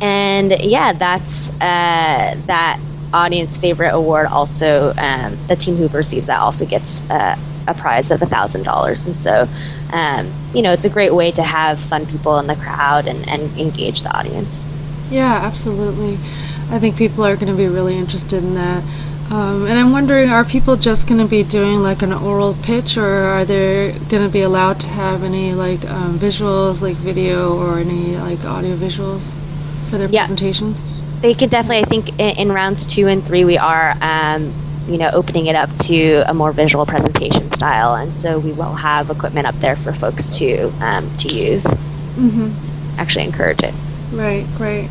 and 0.00 0.52
yeah, 0.61 0.92
that's 0.92 1.50
uh, 1.61 2.35
that 2.46 2.81
audience 3.12 3.57
favorite 3.57 3.92
award. 3.92 4.26
Also, 4.26 4.94
um, 4.96 5.37
the 5.48 5.57
team 5.57 5.76
who 5.76 5.88
receives 5.88 6.28
that 6.28 6.38
also 6.40 6.64
gets 6.64 7.02
uh, 7.11 7.37
a 7.68 7.74
prize 7.74 8.11
of 8.11 8.20
a 8.22 8.26
thousand 8.26 8.64
dollars, 8.64 9.07
and 9.07 9.14
so. 9.16 9.46
Um, 9.90 10.31
you 10.52 10.61
know, 10.61 10.74
it's 10.74 10.85
a 10.85 10.90
great 10.90 11.14
way 11.14 11.31
to 11.33 11.42
have 11.42 11.81
fun 11.81 12.04
people 12.04 12.38
in 12.40 12.46
the 12.46 12.57
crowd 12.57 13.07
and, 13.07 13.26
and 13.26 13.40
engage 13.59 14.02
the 14.02 14.14
audience. 14.14 14.66
Yeah, 15.11 15.33
absolutely. 15.42 16.18
I 16.70 16.78
think 16.78 16.94
people 16.98 17.24
are 17.24 17.37
going 17.37 17.50
to 17.50 17.57
be 17.57 17.68
really 17.68 17.96
interested 17.96 18.44
in 18.44 18.52
that. 18.52 18.85
Um, 19.31 19.66
and 19.66 19.78
I'm 19.78 19.90
wondering, 19.92 20.28
are 20.28 20.44
people 20.44 20.76
just 20.76 21.09
going 21.09 21.22
to 21.22 21.26
be 21.26 21.42
doing 21.42 21.83
like 21.83 22.02
an 22.02 22.12
oral 22.12 22.54
pitch, 22.62 22.98
or 22.98 23.07
are 23.07 23.46
they 23.46 23.92
going 24.11 24.26
to 24.26 24.28
be 24.31 24.42
allowed 24.42 24.78
to 24.81 24.88
have 24.88 25.22
any 25.22 25.54
like 25.54 25.83
um, 25.88 26.18
visuals, 26.18 26.83
like 26.83 26.96
video, 26.96 27.57
or 27.57 27.78
any 27.78 28.16
like 28.16 28.44
audio 28.44 28.76
visuals 28.76 29.35
for 29.88 29.96
their 29.96 30.09
Yeah. 30.11 30.26
presentations? 30.26 30.87
They 31.22 31.33
could 31.33 31.48
definitely. 31.48 31.81
I 31.81 31.85
think 31.87 32.09
in, 32.18 32.37
in 32.37 32.52
rounds 32.52 32.87
two 32.87 33.09
and 33.09 33.24
three, 33.24 33.46
we 33.46 33.57
are, 33.57 33.94
um, 34.02 34.52
you 34.88 34.98
know, 34.98 35.11
opening 35.12 35.46
it 35.46 35.55
up 35.55 35.74
to 35.87 36.24
a 36.27 36.35
more 36.35 36.53
visual 36.53 36.87
presentation 36.87 37.51
style, 37.51 37.94
and 37.94 38.14
so 38.14 38.38
we 38.38 38.53
will 38.53 38.74
have 38.74 39.11
equipment 39.11 39.46
up 39.46 39.55
there 39.57 39.77
for 39.77 39.92
folks 39.92 40.38
to 40.38 40.68
um, 40.81 41.14
to 41.18 41.29
use. 41.29 41.64
Mm-hmm. 41.64 42.98
Actually, 42.98 43.24
encourage 43.24 43.62
it. 43.62 43.74
Right, 44.12 44.46
right. 44.59 44.88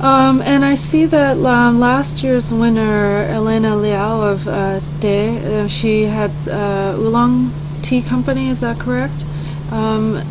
Um, 0.00 0.40
and 0.42 0.64
I 0.64 0.76
see 0.76 1.06
that 1.06 1.36
um, 1.38 1.80
last 1.80 2.22
year's 2.22 2.54
winner, 2.54 3.26
Elena 3.28 3.74
Liao 3.76 4.20
of 4.22 4.46
uh, 4.46 4.80
De, 5.00 5.38
uh, 5.38 5.68
she 5.68 6.04
had 6.04 6.30
uh, 6.48 6.94
Oolong 6.96 7.52
Tea 7.82 8.02
Company. 8.02 8.48
Is 8.48 8.60
that 8.60 8.78
correct? 8.78 9.26
Um, 9.72 10.22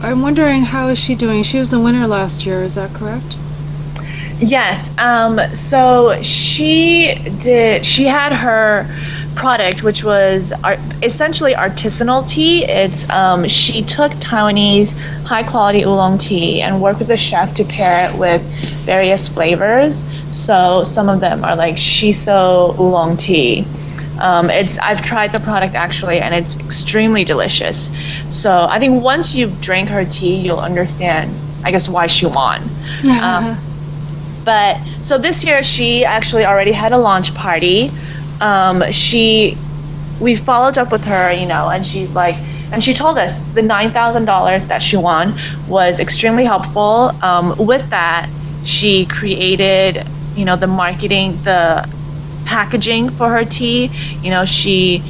I'm 0.00 0.22
wondering 0.22 0.62
how 0.62 0.88
is 0.88 0.98
she 0.98 1.14
doing? 1.14 1.42
She 1.42 1.58
was 1.58 1.70
the 1.70 1.80
winner 1.80 2.06
last 2.06 2.46
year. 2.46 2.62
Is 2.62 2.76
that 2.76 2.94
correct? 2.94 3.36
Yes. 4.40 4.96
Um, 4.98 5.38
so 5.54 6.20
she 6.22 7.14
did. 7.40 7.84
She 7.84 8.04
had 8.04 8.32
her 8.32 8.86
product, 9.34 9.82
which 9.82 10.02
was 10.02 10.52
ar- 10.64 10.78
essentially 11.02 11.54
artisanal 11.54 12.28
tea. 12.28 12.64
It's 12.64 13.08
um, 13.10 13.46
she 13.48 13.82
took 13.82 14.12
Taiwanese 14.12 14.96
high 15.24 15.42
quality 15.42 15.82
oolong 15.82 16.18
tea 16.18 16.62
and 16.62 16.80
worked 16.80 16.98
with 16.98 17.10
a 17.10 17.16
chef 17.16 17.54
to 17.56 17.64
pair 17.64 18.10
it 18.10 18.18
with 18.18 18.42
various 18.84 19.28
flavors. 19.28 20.04
So 20.32 20.84
some 20.84 21.08
of 21.08 21.20
them 21.20 21.44
are 21.44 21.56
like 21.56 21.76
shiso 21.76 22.78
oolong 22.78 23.16
tea. 23.16 23.64
Um, 24.20 24.50
it's 24.50 24.78
I've 24.78 25.02
tried 25.02 25.32
the 25.32 25.40
product 25.40 25.74
actually, 25.74 26.20
and 26.20 26.34
it's 26.34 26.58
extremely 26.58 27.24
delicious. 27.24 27.90
So 28.28 28.66
I 28.68 28.78
think 28.78 29.02
once 29.02 29.34
you 29.34 29.50
drink 29.60 29.88
her 29.90 30.04
tea, 30.04 30.36
you'll 30.36 30.60
understand, 30.60 31.34
I 31.64 31.70
guess, 31.70 31.88
why 31.88 32.06
she 32.06 32.26
won. 32.26 32.62
Um, 33.02 33.56
but 34.44 34.78
so 35.02 35.18
this 35.18 35.44
year 35.44 35.62
she 35.62 36.04
actually 36.04 36.44
already 36.44 36.72
had 36.72 36.92
a 36.92 36.98
launch 36.98 37.34
party. 37.34 37.90
Um, 38.40 38.90
she, 38.92 39.56
we 40.20 40.36
followed 40.36 40.78
up 40.78 40.90
with 40.92 41.04
her, 41.04 41.32
you 41.32 41.46
know, 41.46 41.68
and 41.68 41.84
she's 41.84 42.12
like, 42.14 42.36
and 42.72 42.82
she 42.82 42.94
told 42.94 43.18
us 43.18 43.42
the 43.54 43.62
nine 43.62 43.90
thousand 43.90 44.26
dollars 44.26 44.66
that 44.66 44.82
she 44.82 44.96
won 44.96 45.38
was 45.68 45.98
extremely 46.00 46.44
helpful. 46.44 47.12
Um, 47.22 47.56
with 47.58 47.88
that, 47.90 48.30
she 48.64 49.06
created, 49.06 50.06
you 50.36 50.44
know, 50.44 50.56
the 50.56 50.68
marketing, 50.68 51.32
the 51.42 51.88
packaging 52.44 53.10
for 53.10 53.28
her 53.28 53.44
tea. 53.44 53.90
You 54.22 54.30
know, 54.30 54.44
she 54.44 55.02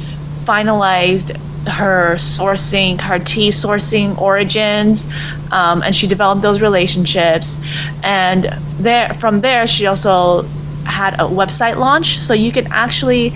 finalized 0.43 1.39
her 1.67 2.15
sourcing, 2.17 2.99
her 3.01 3.19
tea 3.19 3.49
sourcing 3.49 4.17
origins, 4.19 5.07
um, 5.51 5.83
and 5.83 5.95
she 5.95 6.07
developed 6.07 6.41
those 6.41 6.61
relationships. 6.61 7.59
And 8.03 8.45
there, 8.79 9.09
from 9.15 9.41
there, 9.41 9.67
she 9.67 9.85
also 9.85 10.43
had 10.85 11.13
a 11.15 11.27
website 11.29 11.77
launch, 11.77 12.19
so 12.19 12.33
you 12.33 12.51
can 12.51 12.67
actually 12.71 13.29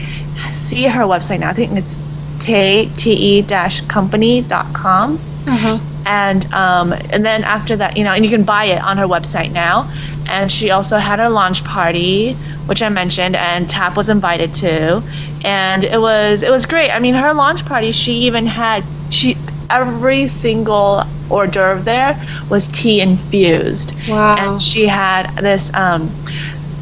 see 0.51 0.83
her 0.83 1.03
website 1.03 1.39
now. 1.39 1.49
I 1.49 1.53
think 1.53 1.73
it's 1.73 1.97
te 2.39 2.89
te 2.97 3.41
dash 3.43 3.81
company 3.81 4.41
dot 4.41 4.73
com 4.73 5.19
Uh-huh. 5.47 5.77
and 6.07 6.51
um, 6.53 6.91
and 7.13 7.23
then 7.23 7.43
after 7.43 7.75
that, 7.77 7.95
you 7.97 8.03
know, 8.03 8.11
and 8.11 8.25
you 8.25 8.31
can 8.31 8.43
buy 8.43 8.65
it 8.65 8.81
on 8.81 8.97
her 8.97 9.05
website 9.05 9.51
now. 9.51 9.87
And 10.27 10.51
she 10.51 10.71
also 10.71 10.97
had 10.97 11.19
her 11.19 11.29
launch 11.29 11.63
party, 11.63 12.33
which 12.65 12.81
I 12.81 12.89
mentioned, 12.89 13.35
and 13.35 13.69
Tap 13.69 13.95
was 13.95 14.09
invited 14.09 14.55
to, 14.55 15.03
and 15.45 15.83
it 15.83 15.99
was 16.01 16.43
it 16.43 16.51
was 16.51 16.65
great. 16.65 16.89
I 16.91 16.99
mean, 16.99 17.13
her 17.13 17.33
launch 17.33 17.65
party, 17.65 17.91
she 17.91 18.13
even 18.27 18.45
had 18.47 18.83
she 19.11 19.37
every 19.69 20.27
single 20.27 21.03
hors 21.29 21.47
d'oeuvre 21.47 21.83
there 21.83 22.15
was 22.49 22.67
tea 22.69 23.01
infused, 23.01 23.95
Wow. 24.07 24.35
and 24.37 24.61
she 24.61 24.85
had 24.87 25.29
this 25.37 25.73
um, 25.73 26.09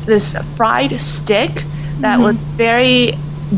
this 0.05 0.35
fried 0.55 0.99
stick 1.01 1.51
that 1.99 2.19
was 2.19 2.39
very 2.57 3.13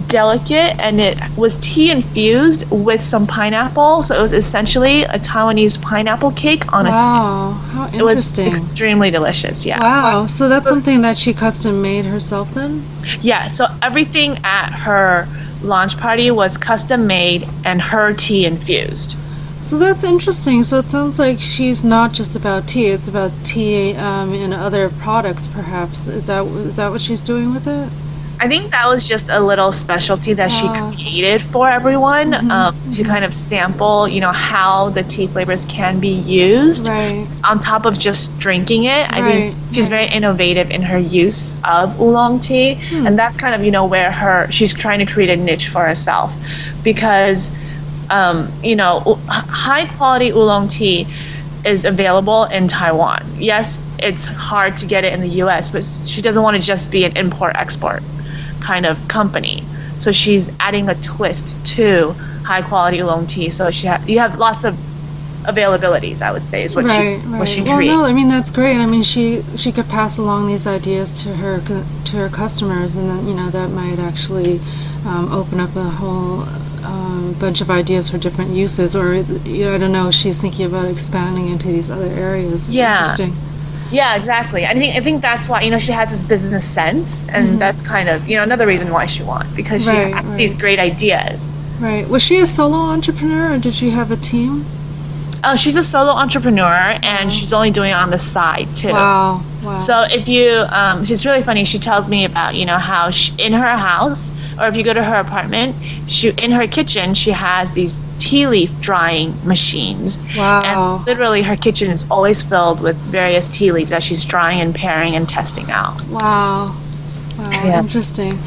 delicate 0.07 0.79
and 0.79 0.99
it 0.99 1.17
was 1.37 1.57
tea 1.57 1.91
infused 1.91 2.69
with 2.71 3.03
some 3.03 3.25
pineapple 3.27 4.03
so 4.03 4.17
it 4.17 4.21
was 4.21 4.33
essentially 4.33 5.03
a 5.03 5.19
taiwanese 5.19 5.81
pineapple 5.81 6.31
cake 6.31 6.71
on 6.73 6.85
a 6.85 6.89
Wow, 6.89 7.51
how 7.71 7.87
stick 7.87 7.99
it 7.99 8.03
was 8.03 8.17
interesting. 8.37 8.47
extremely 8.47 9.11
delicious 9.11 9.65
yeah 9.65 9.79
Wow, 9.79 10.25
so 10.27 10.49
that's 10.49 10.67
something 10.67 11.01
that 11.01 11.17
she 11.17 11.33
custom 11.33 11.81
made 11.81 12.05
herself 12.05 12.53
then? 12.53 12.83
yeah 13.21 13.47
so 13.47 13.67
everything 13.81 14.37
at 14.43 14.69
her 14.71 15.27
launch 15.63 15.97
party 15.97 16.29
was 16.31 16.57
custom 16.57 17.07
made 17.07 17.47
and 17.63 17.81
her 17.81 18.13
tea 18.13 18.45
infused 18.45 19.15
So 19.65 19.79
that's 19.79 20.03
interesting. 20.03 20.63
So 20.63 20.77
it 20.77 20.89
sounds 20.91 21.17
like 21.17 21.39
she's 21.41 21.83
not 21.83 22.13
just 22.13 22.35
about 22.35 22.67
tea; 22.67 22.85
it's 22.95 23.07
about 23.07 23.31
tea 23.43 23.95
um, 23.97 24.31
and 24.31 24.53
other 24.53 24.89
products, 25.01 25.47
perhaps. 25.47 26.05
Is 26.07 26.27
that 26.27 26.45
is 26.69 26.75
that 26.75 26.91
what 26.91 27.01
she's 27.01 27.23
doing 27.25 27.49
with 27.51 27.65
it? 27.67 27.89
I 28.45 28.47
think 28.47 28.69
that 28.71 28.87
was 28.87 29.07
just 29.07 29.29
a 29.29 29.39
little 29.39 29.71
specialty 29.71 30.33
that 30.33 30.51
she 30.51 30.67
created 30.67 31.41
for 31.41 31.67
everyone 31.67 32.35
um, 32.51 32.75
to 32.91 33.03
kind 33.03 33.25
of 33.25 33.33
sample, 33.33 34.07
you 34.07 34.21
know, 34.21 34.31
how 34.31 34.89
the 34.89 35.01
tea 35.01 35.25
flavors 35.25 35.65
can 35.65 35.99
be 35.99 36.09
used 36.09 36.87
Right. 36.87 37.25
on 37.43 37.57
top 37.59 37.85
of 37.85 37.97
just 37.97 38.37
drinking 38.37 38.83
it. 38.83 39.11
I 39.11 39.23
think 39.23 39.55
she's 39.71 39.87
very 39.87 40.05
innovative 40.05 40.69
in 40.69 40.83
her 40.83 40.99
use 40.99 41.55
of 41.63 41.99
oolong 41.99 42.39
tea, 42.39 42.75
Hmm. 42.75 43.07
and 43.07 43.17
that's 43.17 43.39
kind 43.39 43.55
of 43.55 43.63
you 43.65 43.71
know 43.71 43.85
where 43.85 44.11
her 44.11 44.47
she's 44.51 44.75
trying 44.75 44.99
to 44.99 45.11
create 45.11 45.31
a 45.31 45.37
niche 45.37 45.69
for 45.69 45.83
herself 45.83 46.31
because 46.83 47.49
um, 48.11 48.47
you 48.61 48.75
know 48.75 49.17
high 49.27 49.87
quality 49.97 50.29
oolong 50.29 50.67
tea 50.67 51.07
is 51.65 51.83
available 51.83 52.43
in 52.43 52.67
Taiwan. 52.67 53.25
Yes, 53.39 53.79
it's 53.97 54.25
hard 54.25 54.77
to 54.77 54.85
get 54.85 55.03
it 55.03 55.13
in 55.13 55.21
the 55.21 55.33
U.S., 55.45 55.71
but 55.71 55.83
she 55.83 56.21
doesn't 56.21 56.43
want 56.43 56.55
to 56.55 56.61
just 56.61 56.91
be 56.91 57.05
an 57.05 57.17
import 57.17 57.55
export 57.55 58.03
kind 58.65 58.85
of 58.85 58.95
company. 59.07 59.63
So 59.97 60.11
she's 60.11 60.51
adding 60.59 60.89
a 60.89 60.95
twist 60.95 61.45
to 61.77 62.11
high 62.43 62.61
quality 62.61 62.99
oolong 63.01 63.27
tea. 63.27 63.49
So 63.49 63.71
she 63.71 63.87
ha- 63.87 64.03
you 64.07 64.19
have 64.19 64.37
lots 64.37 64.63
of 64.63 64.75
availabilities. 65.43 66.21
I 66.21 66.31
would 66.31 66.45
say 66.45 66.63
is 66.63 66.75
what 66.75 66.85
right, 66.85 67.21
she 67.21 67.27
right. 67.27 67.39
what 67.39 67.47
she 67.47 67.61
well, 67.61 67.77
creates. 67.77 67.93
no, 67.93 68.05
I 68.05 68.13
mean 68.13 68.29
that's 68.29 68.51
great. 68.51 68.77
I 68.77 68.85
mean 68.85 69.03
she 69.03 69.43
she 69.55 69.71
could 69.71 69.87
pass 69.87 70.17
along 70.17 70.47
these 70.47 70.65
ideas 70.67 71.13
to 71.23 71.35
her 71.35 71.61
to 71.61 72.17
her 72.17 72.29
customers, 72.29 72.95
and 72.95 73.09
then 73.09 73.27
you 73.27 73.35
know 73.35 73.49
that 73.51 73.69
might 73.69 73.99
actually 73.99 74.59
um, 75.05 75.31
open 75.31 75.59
up 75.59 75.75
a 75.75 75.83
whole 75.83 76.41
um, 76.83 77.35
bunch 77.39 77.61
of 77.61 77.69
ideas 77.69 78.09
for 78.09 78.17
different 78.17 78.51
uses. 78.51 78.95
Or 78.95 79.15
you 79.15 79.65
know, 79.65 79.75
I 79.75 79.77
don't 79.77 79.91
know, 79.91 80.11
she's 80.11 80.41
thinking 80.41 80.65
about 80.65 80.87
expanding 80.87 81.47
into 81.49 81.67
these 81.67 81.89
other 81.91 82.11
areas. 82.27 82.67
It's 82.67 82.69
Yeah. 82.69 83.15
Yeah, 83.91 84.15
exactly. 84.15 84.65
I 84.65 84.73
think 84.73 84.95
I 84.95 84.99
think 84.99 85.21
that's 85.21 85.47
why 85.47 85.61
you 85.61 85.69
know 85.71 85.79
she 85.79 85.91
has 85.91 86.09
this 86.11 86.23
business 86.23 86.65
sense, 86.67 87.27
and 87.29 87.59
that's 87.59 87.81
kind 87.81 88.09
of 88.09 88.27
you 88.27 88.35
know 88.35 88.43
another 88.43 88.65
reason 88.67 88.91
why 88.91 89.05
she 89.05 89.23
won 89.23 89.47
because 89.55 89.83
she 89.83 89.89
Mm-hmm. 89.89 90.01
Right, 90.13 90.13
has 90.15 90.25
right. 90.25 90.37
these 90.37 90.53
great 90.53 90.79
ideas. 90.79 91.53
Right. 91.79 92.07
Was 92.07 92.23
she 92.23 92.39
a 92.39 92.45
solo 92.45 92.77
entrepreneur, 92.77 93.53
or 93.55 93.59
did 93.59 93.73
she 93.73 93.89
have 93.91 94.09
a 94.11 94.15
team? 94.17 94.65
Oh, 95.47 95.55
she's 95.55 95.75
a 95.75 95.83
solo 95.83 96.11
entrepreneur, 96.11 96.97
and 97.03 97.31
she's 97.31 97.53
only 97.53 97.71
doing 97.71 97.91
it 97.91 97.93
on 97.93 98.09
the 98.09 98.17
side 98.19 98.67
too. 98.75 98.89
Wow. 98.89 99.43
Wow. 99.63 99.77
So 99.77 100.01
if 100.09 100.27
you, 100.27 100.65
um, 100.69 101.05
she's 101.05 101.25
really 101.25 101.43
funny. 101.43 101.65
She 101.65 101.79
tells 101.79 102.07
me 102.07 102.25
about 102.25 102.55
you 102.55 102.65
know 102.65 102.77
how 102.77 103.11
she, 103.11 103.31
in 103.37 103.53
her 103.53 103.77
house, 103.77 104.31
or 104.59 104.67
if 104.67 104.75
you 104.75 104.83
go 104.83 104.93
to 104.93 105.03
her 105.03 105.15
apartment, 105.19 105.75
she 106.07 106.29
in 106.29 106.51
her 106.51 106.67
kitchen 106.67 107.13
she 107.13 107.31
has 107.31 107.71
these 107.73 107.97
tea 108.19 108.47
leaf 108.47 108.71
drying 108.81 109.33
machines. 109.45 110.19
Wow. 110.35 110.97
And 110.97 111.05
literally, 111.05 111.41
her 111.43 111.55
kitchen 111.55 111.91
is 111.91 112.05
always 112.09 112.41
filled 112.41 112.81
with 112.81 112.95
various 112.97 113.47
tea 113.47 113.71
leaves 113.71 113.91
that 113.91 114.03
she's 114.03 114.25
drying 114.25 114.61
and 114.61 114.73
pairing 114.73 115.15
and 115.15 115.27
testing 115.29 115.69
out. 115.69 116.01
Wow. 116.07 116.75
Wow. 117.37 117.51
Yeah. 117.51 117.79
Interesting. 117.79 118.39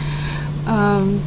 Um, 0.66 1.20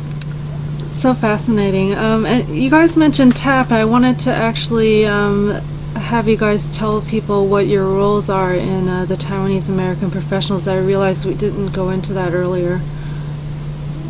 so 0.96 1.14
fascinating. 1.14 1.96
Um, 1.96 2.26
and 2.26 2.48
you 2.50 2.70
guys 2.70 2.98
mentioned 2.98 3.36
TAP. 3.36 3.72
I 3.72 3.86
wanted 3.86 4.20
to 4.20 4.32
actually 4.32 5.06
um, 5.06 5.52
have 5.96 6.28
you 6.28 6.38
guys 6.38 6.76
tell 6.76 7.02
people 7.02 7.48
what 7.48 7.68
your 7.68 7.86
roles 7.86 8.30
are 8.30 8.54
in 8.54 8.88
uh, 8.88 9.06
the 9.06 9.16
Taiwanese 9.16 9.70
American 9.70 10.12
professionals. 10.12 10.68
I 10.68 10.78
realized 10.80 11.26
we 11.26 11.34
didn't 11.34 11.72
go 11.72 11.90
into 11.90 12.14
that 12.14 12.34
earlier. 12.34 12.82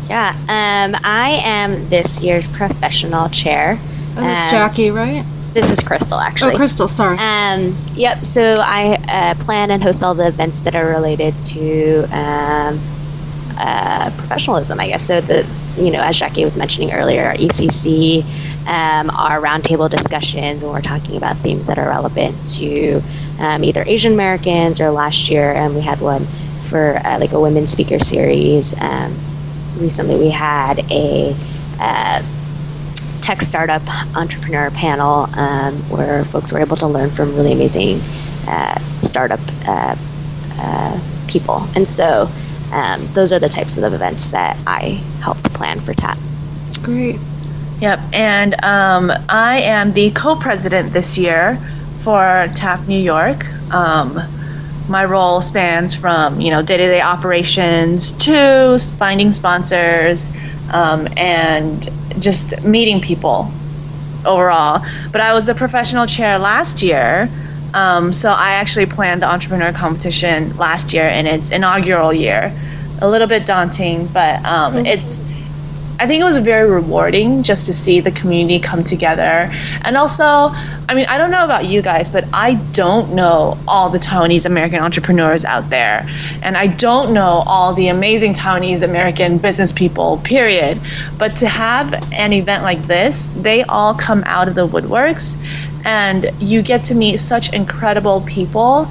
Yeah, 0.08 0.30
um, 0.42 1.00
I 1.04 1.40
am 1.44 1.88
this 1.88 2.22
year's 2.22 2.48
professional 2.48 3.28
chair. 3.28 3.78
And 4.16 4.26
it's 4.26 4.46
Um, 4.46 4.50
Jackie, 4.50 4.90
right? 4.90 5.24
This 5.54 5.70
is 5.70 5.80
Crystal, 5.80 6.18
actually. 6.18 6.54
Oh, 6.54 6.56
Crystal. 6.56 6.88
Sorry. 6.88 7.16
Um, 7.18 7.76
yep. 7.94 8.24
So 8.24 8.54
I 8.58 8.94
uh, 9.08 9.34
plan 9.44 9.70
and 9.70 9.82
host 9.82 10.02
all 10.02 10.14
the 10.14 10.26
events 10.26 10.60
that 10.64 10.74
are 10.74 10.86
related 10.86 11.34
to 11.46 12.02
um, 12.04 12.80
uh, 13.58 14.10
professionalism, 14.16 14.80
I 14.80 14.88
guess. 14.88 15.06
So 15.06 15.20
the 15.20 15.46
you 15.76 15.90
know, 15.90 16.00
as 16.00 16.18
Jackie 16.18 16.44
was 16.44 16.56
mentioning 16.56 16.92
earlier, 16.92 17.24
our 17.24 17.34
ECC, 17.34 18.22
um, 18.66 19.10
our 19.10 19.40
roundtable 19.40 19.88
discussions, 19.90 20.62
when 20.62 20.72
we're 20.72 20.80
talking 20.80 21.16
about 21.16 21.36
themes 21.36 21.66
that 21.66 21.78
are 21.78 21.88
relevant 21.88 22.36
to 22.50 23.02
um, 23.38 23.64
either 23.64 23.82
Asian 23.86 24.12
Americans 24.12 24.80
or 24.80 24.90
last 24.90 25.30
year, 25.30 25.52
and 25.52 25.74
we 25.74 25.80
had 25.80 26.00
one 26.00 26.24
for 26.68 27.00
uh, 27.04 27.18
like 27.18 27.32
a 27.32 27.40
women's 27.40 27.70
speaker 27.70 27.98
series. 27.98 28.78
Um, 28.80 29.14
recently, 29.76 30.16
we 30.16 30.30
had 30.30 30.78
a 30.90 31.34
uh, 31.80 32.22
tech 33.20 33.40
startup 33.40 33.82
entrepreneur 34.16 34.70
panel 34.70 35.28
um, 35.38 35.74
where 35.88 36.24
folks 36.26 36.52
were 36.52 36.60
able 36.60 36.76
to 36.76 36.86
learn 36.86 37.10
from 37.10 37.34
really 37.34 37.52
amazing 37.52 38.00
uh, 38.48 38.78
startup 38.98 39.40
uh, 39.66 39.96
uh, 40.58 41.00
people. 41.28 41.66
And 41.74 41.88
so 41.88 42.30
um, 42.72 43.06
those 43.12 43.32
are 43.32 43.38
the 43.38 43.48
types 43.48 43.76
of 43.76 43.92
events 43.92 44.28
that 44.28 44.56
I 44.66 45.00
help 45.22 45.40
to 45.42 45.50
plan 45.50 45.80
for 45.80 45.94
TAP. 45.94 46.18
Great. 46.82 47.18
Yep, 47.80 48.00
and 48.12 48.64
um, 48.64 49.12
I 49.28 49.60
am 49.60 49.92
the 49.92 50.10
co-president 50.12 50.92
this 50.92 51.18
year 51.18 51.58
for 52.02 52.48
TAP 52.54 52.86
New 52.86 52.98
York. 52.98 53.46
Um, 53.72 54.20
my 54.88 55.04
role 55.04 55.42
spans 55.42 55.94
from 55.94 56.40
you 56.40 56.50
know 56.50 56.62
day-to-day 56.62 57.00
operations 57.00 58.12
to 58.12 58.78
finding 58.98 59.32
sponsors 59.32 60.28
um, 60.72 61.08
and 61.16 61.88
just 62.18 62.64
meeting 62.64 63.00
people 63.00 63.50
overall. 64.24 64.84
But 65.10 65.20
I 65.20 65.32
was 65.32 65.46
the 65.46 65.54
professional 65.54 66.06
chair 66.06 66.38
last 66.38 66.82
year, 66.82 67.28
um, 67.74 68.12
so 68.12 68.30
I 68.30 68.52
actually 68.52 68.86
planned 68.86 69.22
the 69.22 69.26
entrepreneur 69.26 69.72
competition 69.72 70.56
last 70.56 70.92
year 70.92 71.08
in 71.08 71.26
its 71.26 71.50
inaugural 71.50 72.12
year. 72.12 72.52
A 73.00 73.08
little 73.08 73.26
bit 73.26 73.46
daunting, 73.46 74.06
but 74.08 74.44
um, 74.44 74.86
it's 74.86 75.20
I 76.02 76.06
think 76.08 76.20
it 76.20 76.24
was 76.24 76.38
very 76.38 76.68
rewarding 76.68 77.44
just 77.44 77.66
to 77.66 77.72
see 77.72 78.00
the 78.00 78.10
community 78.10 78.58
come 78.58 78.82
together. 78.82 79.48
And 79.82 79.96
also, 79.96 80.24
I 80.24 80.94
mean, 80.94 81.06
I 81.06 81.16
don't 81.16 81.30
know 81.30 81.44
about 81.44 81.66
you 81.66 81.80
guys, 81.80 82.10
but 82.10 82.24
I 82.32 82.54
don't 82.72 83.14
know 83.14 83.56
all 83.68 83.88
the 83.88 84.00
Taiwanese 84.00 84.44
American 84.44 84.80
entrepreneurs 84.80 85.44
out 85.44 85.70
there. 85.70 86.04
And 86.42 86.56
I 86.56 86.66
don't 86.66 87.12
know 87.14 87.44
all 87.46 87.72
the 87.72 87.86
amazing 87.86 88.34
Taiwanese 88.34 88.82
American 88.82 89.38
business 89.38 89.70
people, 89.70 90.18
period. 90.24 90.80
But 91.18 91.36
to 91.36 91.46
have 91.46 91.94
an 92.12 92.32
event 92.32 92.64
like 92.64 92.82
this, 92.82 93.28
they 93.36 93.62
all 93.62 93.94
come 93.94 94.24
out 94.26 94.48
of 94.48 94.56
the 94.56 94.66
woodworks 94.66 95.36
and 95.84 96.30
you 96.38 96.62
get 96.62 96.84
to 96.84 96.94
meet 96.94 97.18
such 97.18 97.52
incredible 97.52 98.20
people 98.22 98.90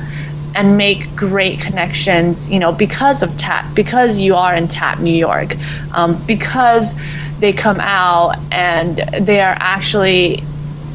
and 0.55 0.77
make 0.77 1.15
great 1.15 1.59
connections, 1.59 2.49
you 2.49 2.59
know, 2.59 2.71
because 2.71 3.23
of 3.23 3.35
TAP, 3.37 3.73
because 3.73 4.19
you 4.19 4.35
are 4.35 4.53
in 4.55 4.67
TAP 4.67 4.99
New 4.99 5.15
York, 5.15 5.55
um, 5.95 6.21
because 6.25 6.93
they 7.39 7.53
come 7.53 7.79
out 7.79 8.37
and 8.51 8.97
they 9.25 9.39
are 9.39 9.55
actually 9.59 10.43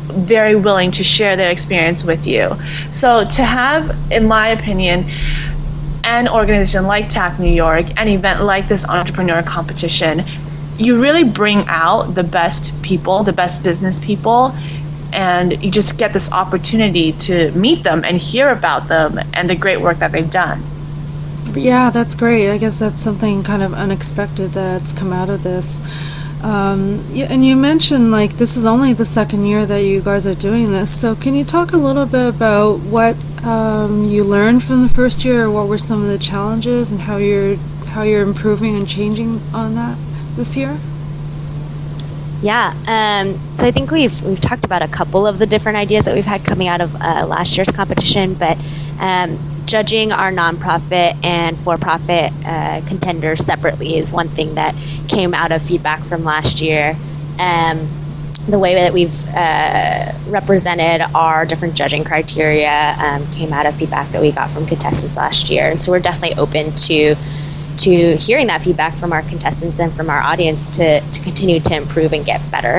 very 0.08 0.54
willing 0.54 0.90
to 0.92 1.02
share 1.02 1.36
their 1.36 1.50
experience 1.50 2.04
with 2.04 2.26
you. 2.26 2.54
So 2.92 3.26
to 3.28 3.42
have, 3.42 3.96
in 4.12 4.28
my 4.28 4.48
opinion, 4.48 5.04
an 6.04 6.28
organization 6.28 6.86
like 6.86 7.08
TAP 7.08 7.40
New 7.40 7.50
York, 7.50 7.86
an 7.96 8.08
event 8.08 8.42
like 8.42 8.68
this 8.68 8.84
entrepreneur 8.84 9.42
competition, 9.42 10.22
you 10.78 11.00
really 11.00 11.24
bring 11.24 11.64
out 11.66 12.14
the 12.14 12.22
best 12.22 12.72
people, 12.82 13.24
the 13.24 13.32
best 13.32 13.62
business 13.62 13.98
people, 13.98 14.54
and 15.12 15.62
you 15.62 15.70
just 15.70 15.98
get 15.98 16.12
this 16.12 16.30
opportunity 16.32 17.12
to 17.12 17.50
meet 17.52 17.82
them 17.82 18.04
and 18.04 18.16
hear 18.18 18.50
about 18.50 18.88
them 18.88 19.18
and 19.34 19.48
the 19.48 19.56
great 19.56 19.80
work 19.80 19.98
that 19.98 20.12
they've 20.12 20.30
done. 20.30 20.62
Yeah, 21.54 21.90
that's 21.90 22.14
great. 22.14 22.50
I 22.50 22.58
guess 22.58 22.78
that's 22.78 23.02
something 23.02 23.42
kind 23.42 23.62
of 23.62 23.72
unexpected 23.72 24.50
that's 24.50 24.92
come 24.92 25.12
out 25.12 25.30
of 25.30 25.42
this. 25.42 25.80
Um, 26.42 27.02
and 27.14 27.44
you 27.44 27.56
mentioned 27.56 28.10
like 28.10 28.32
this 28.32 28.56
is 28.56 28.64
only 28.64 28.92
the 28.92 29.06
second 29.06 29.46
year 29.46 29.64
that 29.64 29.82
you 29.82 30.02
guys 30.02 30.26
are 30.26 30.34
doing 30.34 30.70
this. 30.70 30.94
So 30.94 31.14
can 31.16 31.34
you 31.34 31.44
talk 31.44 31.72
a 31.72 31.78
little 31.78 32.06
bit 32.06 32.28
about 32.28 32.80
what 32.80 33.16
um, 33.44 34.04
you 34.04 34.22
learned 34.22 34.62
from 34.62 34.82
the 34.82 34.88
first 34.88 35.24
year, 35.24 35.44
or 35.46 35.50
what 35.50 35.68
were 35.68 35.78
some 35.78 36.02
of 36.02 36.08
the 36.08 36.18
challenges, 36.18 36.92
and 36.92 37.00
how 37.00 37.16
you're 37.16 37.56
how 37.88 38.02
you're 38.02 38.22
improving 38.22 38.76
and 38.76 38.86
changing 38.86 39.40
on 39.54 39.74
that 39.76 39.96
this 40.36 40.56
year? 40.56 40.78
Yeah, 42.42 42.74
um, 42.86 43.38
so 43.54 43.66
I 43.66 43.70
think 43.70 43.90
we've 43.90 44.20
we've 44.22 44.40
talked 44.40 44.64
about 44.64 44.82
a 44.82 44.88
couple 44.88 45.26
of 45.26 45.38
the 45.38 45.46
different 45.46 45.78
ideas 45.78 46.04
that 46.04 46.14
we've 46.14 46.24
had 46.24 46.44
coming 46.44 46.68
out 46.68 46.80
of 46.80 46.94
uh, 46.96 47.26
last 47.26 47.56
year's 47.56 47.70
competition, 47.70 48.34
but 48.34 48.58
um, 49.00 49.38
judging 49.64 50.12
our 50.12 50.30
nonprofit 50.30 51.16
and 51.24 51.58
for-profit 51.58 52.32
uh, 52.44 52.82
contenders 52.86 53.44
separately 53.44 53.96
is 53.96 54.12
one 54.12 54.28
thing 54.28 54.54
that 54.54 54.74
came 55.08 55.34
out 55.34 55.50
of 55.50 55.64
feedback 55.64 56.02
from 56.04 56.24
last 56.24 56.60
year. 56.60 56.94
Um, 57.38 57.88
the 58.48 58.58
way 58.58 58.74
that 58.74 58.92
we've 58.92 59.12
uh, 59.34 60.12
represented 60.28 61.00
our 61.14 61.44
different 61.44 61.74
judging 61.74 62.04
criteria 62.04 62.94
um, 63.00 63.26
came 63.32 63.52
out 63.52 63.66
of 63.66 63.74
feedback 63.76 64.08
that 64.10 64.22
we 64.22 64.30
got 64.30 64.50
from 64.50 64.66
contestants 64.66 65.16
last 65.16 65.50
year, 65.50 65.70
and 65.70 65.80
so 65.80 65.90
we're 65.90 66.00
definitely 66.00 66.36
open 66.38 66.70
to 66.72 67.16
to 67.78 68.16
hearing 68.16 68.46
that 68.48 68.62
feedback 68.62 68.94
from 68.94 69.12
our 69.12 69.22
contestants 69.22 69.80
and 69.80 69.92
from 69.92 70.10
our 70.10 70.20
audience 70.20 70.76
to, 70.76 71.00
to 71.00 71.20
continue 71.22 71.60
to 71.60 71.74
improve 71.74 72.12
and 72.12 72.24
get 72.24 72.40
better. 72.50 72.78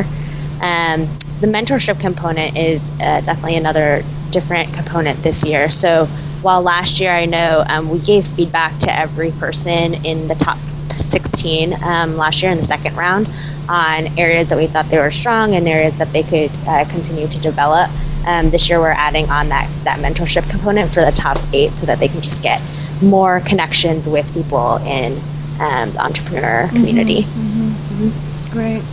Um, 0.62 1.08
the 1.40 1.48
mentorship 1.48 2.00
component 2.00 2.58
is 2.58 2.92
uh, 2.94 3.22
definitely 3.22 3.58
another 3.58 4.04
different 4.32 4.74
component 4.74 5.22
this 5.24 5.46
year. 5.46 5.70
So 5.70 6.06
while 6.42 6.62
last 6.62 7.00
year 7.00 7.12
I 7.12 7.26
know 7.26 7.64
um, 7.68 7.90
we 7.90 8.00
gave 8.00 8.26
feedback 8.26 8.78
to 8.80 8.92
every 8.96 9.32
person 9.32 9.94
in 10.06 10.28
the 10.28 10.36
top 10.36 10.58
16 10.96 11.74
um, 11.84 12.18
last 12.18 12.42
year 12.42 12.52
in 12.52 12.58
the 12.58 12.64
second 12.64 12.96
round 12.96 13.30
on 13.70 14.18
areas 14.18 14.50
that 14.50 14.58
we 14.58 14.68
thought 14.68 14.86
they 14.86 14.98
were 14.98 15.12
strong 15.12 15.54
and 15.56 15.68
areas 15.68 15.98
that 15.98 16.12
they 16.14 16.24
could 16.24 16.52
uh, 16.68 16.86
continue 16.90 17.28
to 17.28 17.40
develop. 17.40 17.90
Um, 18.26 18.50
this 18.50 18.70
year 18.70 18.80
we're 18.80 18.90
adding 18.90 19.30
on 19.30 19.50
that, 19.50 19.70
that 19.84 20.00
mentorship 20.00 20.50
component 20.50 20.94
for 20.94 21.06
the 21.06 21.12
top 21.12 21.38
eight 21.54 21.76
so 21.76 21.86
that 21.86 22.00
they 22.00 22.08
can 22.08 22.22
just 22.22 22.42
get 22.42 22.62
more 23.02 23.42
connections 23.42 24.08
with 24.08 24.34
people 24.34 24.78
in 24.78 25.14
um, 25.60 25.92
the 25.92 26.00
entrepreneur 26.00 26.68
community. 26.70 27.24
Mm-hmm, 27.24 28.08
mm-hmm. 28.08 28.52
Great. 28.52 28.84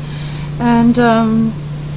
And 0.60 0.98
um, 0.98 1.52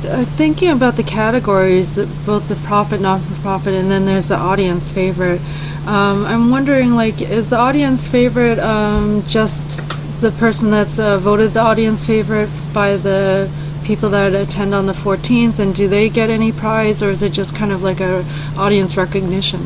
uh, 0.06 0.26
thinking 0.26 0.70
about 0.70 0.96
the 0.96 1.04
categories, 1.04 1.98
both 2.26 2.48
the 2.48 2.56
profit, 2.68 3.02
not 3.02 3.22
for 3.22 3.42
profit, 3.42 3.74
and 3.74 3.90
then 3.90 4.06
there's 4.06 4.28
the 4.28 4.36
audience 4.36 4.92
favorite. 4.92 5.42
Um, 5.86 6.26
I'm 6.26 6.52
wondering, 6.52 6.96
like, 6.96 7.22
is 7.22 7.50
the 7.50 7.58
audience 7.58 8.08
favorite 8.08 8.60
um, 8.60 9.24
just 9.28 9.82
the 10.22 10.32
person 10.32 10.72
that's 10.72 11.00
uh, 11.00 11.18
voted 11.18 11.52
the 11.52 11.62
audience 11.62 12.06
favorite 12.06 12.50
by 12.74 12.98
the 12.98 13.50
people 13.84 14.10
that 14.10 14.34
attend 14.34 14.76
on 14.76 14.86
the 14.86 14.94
14th, 14.94 15.60
and 15.60 15.74
do 15.74 15.88
they 15.88 16.10
get 16.10 16.30
any 16.30 16.52
prize, 16.52 17.02
or 17.02 17.10
is 17.10 17.22
it 17.22 17.32
just 17.32 17.56
kind 17.56 17.72
of 17.72 17.82
like 17.84 18.00
a 18.00 18.26
audience 18.58 18.98
recognition? 18.98 19.62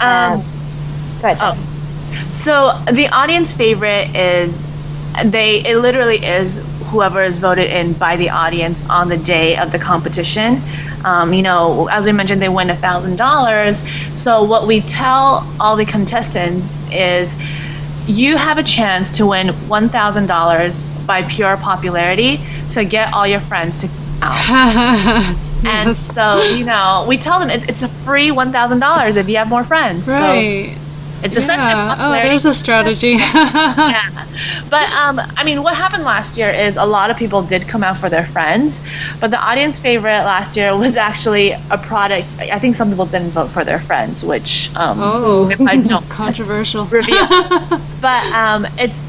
Um, 0.00 0.40
Go 0.40 0.51
ahead. 1.28 1.38
Oh. 1.40 2.28
So 2.32 2.72
the 2.92 3.08
audience 3.08 3.52
favorite 3.52 4.14
is 4.14 4.66
they 5.24 5.64
it 5.64 5.78
literally 5.78 6.24
is 6.24 6.64
whoever 6.86 7.22
is 7.22 7.38
voted 7.38 7.70
in 7.70 7.94
by 7.94 8.16
the 8.16 8.30
audience 8.30 8.88
on 8.88 9.08
the 9.08 9.16
day 9.16 9.56
of 9.56 9.72
the 9.72 9.78
competition. 9.78 10.60
Um, 11.04 11.32
you 11.32 11.42
know, 11.42 11.88
as 11.88 12.04
we 12.04 12.12
mentioned, 12.12 12.40
they 12.40 12.48
win 12.48 12.70
a 12.70 12.76
thousand 12.76 13.16
dollars. 13.16 13.82
So 14.14 14.44
what 14.44 14.66
we 14.66 14.80
tell 14.82 15.46
all 15.58 15.76
the 15.76 15.86
contestants 15.86 16.82
is, 16.90 17.34
you 18.06 18.36
have 18.36 18.58
a 18.58 18.62
chance 18.62 19.10
to 19.16 19.26
win 19.26 19.48
one 19.68 19.88
thousand 19.88 20.26
dollars 20.26 20.82
by 21.06 21.22
pure 21.22 21.56
popularity 21.56 22.38
to 22.70 22.84
get 22.84 23.12
all 23.14 23.26
your 23.26 23.40
friends 23.40 23.78
to 23.78 23.88
out. 24.22 25.36
And 25.64 25.96
so, 25.96 26.42
you 26.42 26.64
know, 26.64 27.04
we 27.08 27.16
tell 27.16 27.38
them 27.38 27.48
it's, 27.48 27.64
it's 27.66 27.82
a 27.82 27.88
free 27.88 28.32
one 28.32 28.50
thousand 28.50 28.80
dollars 28.80 29.16
if 29.16 29.28
you 29.28 29.36
have 29.36 29.48
more 29.48 29.62
friends. 29.64 30.08
Right. 30.08 30.74
So 30.74 30.81
it's 31.22 31.36
essentially 31.36 31.72
yeah. 31.72 31.96
Oh, 31.98 32.12
there's 32.12 32.44
a 32.44 32.54
strategy. 32.54 33.10
yeah. 33.18 34.26
But 34.70 34.90
um, 34.92 35.20
I 35.36 35.44
mean, 35.44 35.62
what 35.62 35.74
happened 35.74 36.04
last 36.04 36.38
year 36.38 36.48
is 36.48 36.76
a 36.76 36.84
lot 36.84 37.10
of 37.10 37.16
people 37.18 37.42
did 37.42 37.68
come 37.68 37.82
out 37.84 37.98
for 37.98 38.08
their 38.08 38.24
friends, 38.24 38.80
but 39.20 39.30
the 39.30 39.38
audience 39.38 39.78
favorite 39.78 40.24
last 40.24 40.56
year 40.56 40.74
was 40.76 40.96
actually 40.96 41.52
a 41.52 41.78
product. 41.78 42.26
I 42.40 42.58
think 42.58 42.74
some 42.74 42.88
people 42.88 43.04
didn't 43.06 43.30
vote 43.30 43.50
for 43.50 43.64
their 43.64 43.78
friends, 43.78 44.24
which 44.24 44.74
um, 44.74 44.98
oh, 45.00 45.54
I 45.66 45.76
don't 45.76 46.08
controversial 46.08 46.86
reveal. 46.86 47.28
but 48.00 48.24
um, 48.32 48.66
it's 48.78 49.06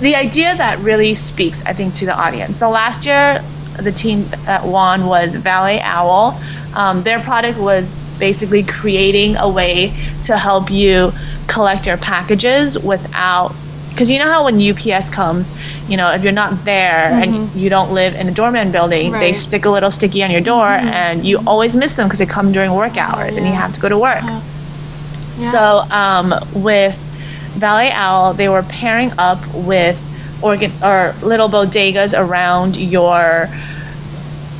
the 0.00 0.14
idea 0.16 0.54
that 0.56 0.78
really 0.80 1.14
speaks, 1.14 1.64
I 1.64 1.72
think, 1.72 1.94
to 1.94 2.06
the 2.06 2.14
audience. 2.14 2.58
So 2.58 2.70
last 2.70 3.06
year, 3.06 3.42
the 3.80 3.92
team 3.92 4.26
that 4.44 4.64
won 4.64 5.06
was 5.06 5.34
Valley 5.34 5.80
Owl. 5.80 6.38
Um, 6.74 7.02
their 7.02 7.20
product 7.20 7.58
was 7.58 8.01
basically 8.22 8.62
creating 8.62 9.34
a 9.36 9.48
way 9.48 9.92
to 10.22 10.38
help 10.38 10.70
you 10.70 11.12
collect 11.48 11.84
your 11.86 11.96
packages 11.96 12.78
without 12.78 13.52
because 13.90 14.08
you 14.08 14.18
know 14.20 14.30
how 14.30 14.44
when 14.44 14.56
UPS 14.70 15.10
comes, 15.10 15.52
you 15.88 15.96
know, 15.98 16.12
if 16.12 16.22
you're 16.22 16.32
not 16.32 16.64
there 16.64 17.10
mm-hmm. 17.10 17.34
and 17.34 17.54
you 17.54 17.68
don't 17.68 17.92
live 17.92 18.14
in 18.14 18.28
a 18.28 18.32
doorman 18.32 18.70
building, 18.72 19.10
right. 19.10 19.20
they 19.20 19.32
stick 19.34 19.66
a 19.66 19.70
little 19.70 19.90
sticky 19.90 20.22
on 20.22 20.30
your 20.30 20.40
door 20.40 20.64
mm-hmm. 20.64 20.86
and 20.86 21.26
you 21.26 21.40
always 21.46 21.74
miss 21.76 21.92
them 21.94 22.06
because 22.06 22.18
they 22.20 22.30
come 22.38 22.52
during 22.52 22.72
work 22.72 22.96
hours 22.96 23.34
yeah. 23.34 23.40
and 23.40 23.46
you 23.48 23.52
have 23.52 23.74
to 23.74 23.80
go 23.80 23.88
to 23.88 23.98
work. 23.98 24.22
Uh-huh. 24.22 24.40
Yeah. 25.36 25.50
So 25.50 25.94
um, 25.94 26.34
with 26.62 26.96
Valley 27.58 27.90
Owl, 27.90 28.32
they 28.34 28.48
were 28.48 28.62
pairing 28.62 29.10
up 29.18 29.40
with 29.52 29.98
organ 30.42 30.70
or 30.82 31.14
little 31.22 31.48
bodegas 31.48 32.18
around 32.18 32.76
your 32.76 33.48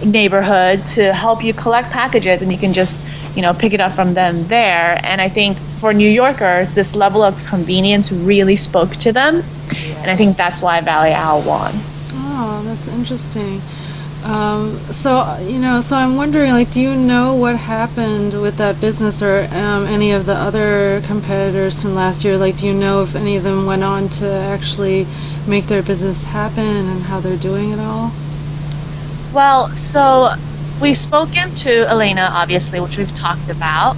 neighborhood 0.04 0.84
to 0.88 1.14
help 1.14 1.42
you 1.42 1.54
collect 1.54 1.90
packages 1.90 2.42
and 2.42 2.52
you 2.52 2.58
can 2.58 2.72
just 2.72 2.98
you 3.34 3.42
know, 3.42 3.52
pick 3.54 3.72
it 3.72 3.80
up 3.80 3.92
from 3.92 4.14
them 4.14 4.46
there. 4.48 5.00
And 5.02 5.20
I 5.20 5.28
think 5.28 5.56
for 5.56 5.92
New 5.92 6.08
Yorkers, 6.08 6.74
this 6.74 6.94
level 6.94 7.22
of 7.22 7.36
convenience 7.46 8.12
really 8.12 8.56
spoke 8.56 8.94
to 8.96 9.12
them. 9.12 9.42
And 9.98 10.10
I 10.10 10.16
think 10.16 10.36
that's 10.36 10.62
why 10.62 10.80
Valley 10.80 11.12
Owl 11.12 11.42
won. 11.42 11.72
Oh, 12.12 12.62
that's 12.64 12.88
interesting. 12.88 13.60
Um, 14.24 14.78
so 14.92 15.36
you 15.42 15.58
know, 15.58 15.80
so 15.80 15.96
I'm 15.96 16.14
wondering, 16.14 16.52
like, 16.52 16.70
do 16.70 16.80
you 16.80 16.94
know 16.94 17.34
what 17.34 17.56
happened 17.56 18.40
with 18.40 18.56
that 18.58 18.80
business 18.80 19.20
or 19.20 19.48
um, 19.50 19.86
any 19.86 20.12
of 20.12 20.26
the 20.26 20.34
other 20.34 21.00
competitors 21.06 21.82
from 21.82 21.96
last 21.96 22.24
year? 22.24 22.38
Like, 22.38 22.56
do 22.56 22.68
you 22.68 22.74
know 22.74 23.02
if 23.02 23.16
any 23.16 23.36
of 23.36 23.42
them 23.42 23.66
went 23.66 23.82
on 23.82 24.08
to 24.10 24.26
actually 24.26 25.06
make 25.48 25.66
their 25.66 25.82
business 25.82 26.24
happen 26.24 26.62
and 26.64 27.02
how 27.02 27.18
they're 27.18 27.36
doing 27.36 27.72
it 27.72 27.80
all? 27.80 28.12
Well, 29.34 29.68
so 29.70 30.34
we've 30.82 30.98
spoken 30.98 31.54
to 31.54 31.88
Elena, 31.88 32.28
obviously, 32.32 32.80
which 32.80 32.98
we've 32.98 33.14
talked 33.14 33.48
about, 33.48 33.96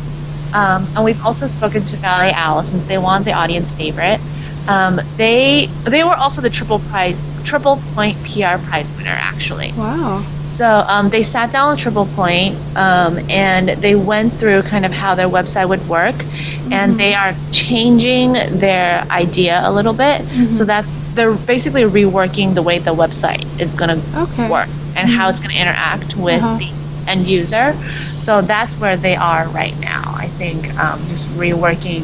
um, 0.53 0.87
and 0.95 1.05
we've 1.05 1.24
also 1.24 1.47
spoken 1.47 1.85
to 1.87 1.97
Valley 1.97 2.30
Owl 2.35 2.62
since 2.62 2.87
they 2.87 2.99
won 2.99 3.24
the 3.24 3.32
audience 3.32 3.72
favorite. 3.72 4.20
Um, 4.68 5.01
they 5.16 5.66
they 5.85 6.05
were 6.05 6.14
also 6.14 6.41
the 6.41 6.51
triple 6.51 6.78
prize 6.78 7.18
triple 7.45 7.78
point 7.95 8.16
PR 8.24 8.57
prize 8.68 8.95
winner 8.97 9.11
actually. 9.11 9.72
Wow. 9.72 10.22
So 10.45 10.66
um, 10.66 11.09
they 11.09 11.22
sat 11.22 11.53
down 11.53 11.72
with 11.72 11.80
Triple 11.80 12.07
Point 12.07 12.57
um, 12.76 13.18
and 13.28 13.68
they 13.68 13.95
went 13.95 14.32
through 14.35 14.62
kind 14.62 14.87
of 14.87 14.93
how 14.93 15.14
their 15.14 15.28
website 15.28 15.68
would 15.68 15.87
work, 15.89 16.14
mm-hmm. 16.14 16.72
and 16.72 16.99
they 16.99 17.14
are 17.14 17.35
changing 17.51 18.35
their 18.59 19.03
idea 19.11 19.61
a 19.64 19.72
little 19.72 19.95
bit 19.95 20.22
mm-hmm. 20.22 20.53
so 20.53 20.64
that 20.64 20.87
they're 21.14 21.35
basically 21.35 21.82
reworking 21.82 22.55
the 22.55 22.62
way 22.62 22.78
the 22.78 22.95
website 22.95 23.45
is 23.61 23.74
going 23.74 24.01
to 24.01 24.22
okay. 24.22 24.51
work 24.51 24.68
and 24.97 25.09
how 25.09 25.29
it's 25.29 25.41
going 25.41 25.55
to 25.55 25.61
interact 25.61 26.17
with 26.17 26.43
uh-huh. 26.43 26.59
the 26.59 26.85
end 27.11 27.27
user. 27.27 27.75
So 28.15 28.41
that's 28.41 28.77
where 28.77 28.97
they 28.97 29.17
are 29.17 29.49
right 29.49 29.79
now. 29.81 30.03
I 30.07 30.29
think 30.29 30.75
um, 30.79 31.07
just 31.07 31.29
reworking 31.31 32.03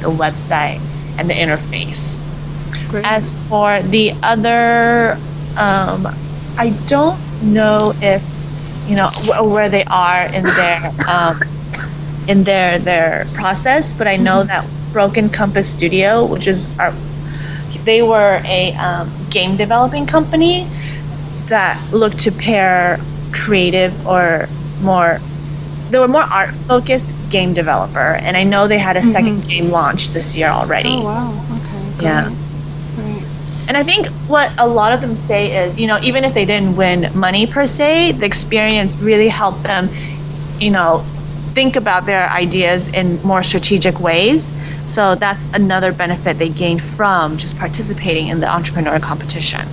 the 0.00 0.08
website 0.08 0.80
and 1.18 1.28
the 1.28 1.34
interface. 1.34 2.26
Great. 2.90 3.04
As 3.04 3.32
for 3.48 3.82
the 3.82 4.12
other, 4.22 5.18
um, 5.56 6.06
I 6.56 6.74
don't 6.86 7.20
know 7.42 7.92
if 7.96 8.22
you 8.88 8.96
know 8.96 9.08
wh- 9.08 9.50
where 9.50 9.68
they 9.68 9.84
are 9.84 10.26
in 10.26 10.44
their 10.44 10.92
um, 11.08 11.42
in 12.28 12.44
their 12.44 12.78
their 12.78 13.24
process, 13.34 13.92
but 13.92 14.06
I 14.06 14.16
know 14.16 14.40
mm-hmm. 14.40 14.48
that 14.48 14.92
Broken 14.92 15.28
Compass 15.28 15.68
Studio, 15.68 16.24
which 16.24 16.46
is 16.46 16.66
our, 16.78 16.92
they 17.84 18.02
were 18.02 18.40
a 18.44 18.72
um, 18.74 19.10
game 19.30 19.56
developing 19.56 20.06
company 20.06 20.66
that 21.48 21.80
looked 21.92 22.18
to 22.20 22.32
pair 22.32 22.98
creative 23.32 24.06
or 24.06 24.48
more 24.80 25.20
they 25.90 25.98
were 25.98 26.08
more 26.08 26.22
art 26.22 26.54
focused 26.66 27.06
game 27.30 27.52
developer 27.54 28.14
and 28.22 28.36
i 28.36 28.44
know 28.44 28.68
they 28.68 28.78
had 28.78 28.96
a 28.96 29.00
2nd 29.00 29.12
mm-hmm. 29.12 29.48
game 29.48 29.70
launch 29.70 30.08
this 30.08 30.36
year 30.36 30.48
already 30.48 30.90
oh 30.90 31.04
wow 31.04 31.46
okay 31.56 31.98
great. 31.98 32.02
yeah 32.02 32.34
and 33.68 33.76
I 33.76 33.84
think 33.84 34.06
what 34.28 34.50
a 34.56 34.66
lot 34.66 34.94
of 34.94 35.02
them 35.02 35.14
say 35.14 35.64
is, 35.64 35.78
you 35.78 35.86
know, 35.86 36.00
even 36.00 36.24
if 36.24 36.32
they 36.32 36.46
didn't 36.46 36.74
win 36.74 37.10
money 37.14 37.46
per 37.46 37.66
se, 37.66 38.12
the 38.12 38.24
experience 38.24 38.96
really 38.96 39.28
helped 39.28 39.62
them, 39.62 39.90
you 40.58 40.70
know, 40.70 41.04
think 41.52 41.76
about 41.76 42.06
their 42.06 42.30
ideas 42.30 42.88
in 42.88 43.22
more 43.22 43.42
strategic 43.42 44.00
ways. 44.00 44.54
So 44.86 45.16
that's 45.16 45.44
another 45.52 45.92
benefit 45.92 46.38
they 46.38 46.48
gained 46.48 46.82
from 46.82 47.36
just 47.36 47.58
participating 47.58 48.28
in 48.28 48.40
the 48.40 48.48
entrepreneur 48.48 48.98
competition. 48.98 49.68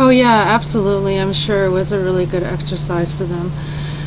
Oh, 0.00 0.08
yeah, 0.08 0.32
absolutely. 0.32 1.20
I'm 1.20 1.34
sure 1.34 1.66
it 1.66 1.70
was 1.70 1.92
a 1.92 2.02
really 2.02 2.24
good 2.24 2.42
exercise 2.42 3.12
for 3.12 3.24
them. 3.24 3.50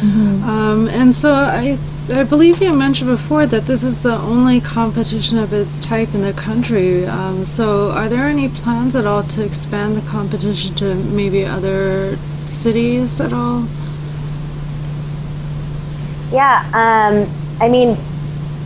Mm-hmm. 0.02 0.44
Um, 0.44 0.88
and 0.88 1.14
so 1.14 1.32
I 1.32 1.78
I 2.12 2.24
believe 2.24 2.64
you 2.64 2.74
mentioned 2.74 3.12
before 3.12 3.46
that 3.46 3.66
this 3.68 3.84
is 3.84 4.02
the 4.02 4.16
only 4.16 4.60
competition 4.60 5.38
of 5.38 5.54
its 5.54 5.80
type 5.80 6.16
in 6.16 6.22
the 6.22 6.34
country. 6.34 7.06
Um, 7.06 7.46
so, 7.46 7.92
are 7.92 8.10
there 8.10 8.26
any 8.26 8.50
plans 8.50 8.96
at 8.96 9.06
all 9.06 9.22
to 9.22 9.46
expand 9.46 9.96
the 9.96 10.02
competition 10.10 10.74
to 10.78 10.96
maybe 10.96 11.46
other 11.46 12.18
cities 12.48 13.22
at 13.22 13.32
all? 13.32 13.68
Yeah, 16.32 16.66
um, 16.74 17.30
I 17.62 17.70
mean, 17.70 17.92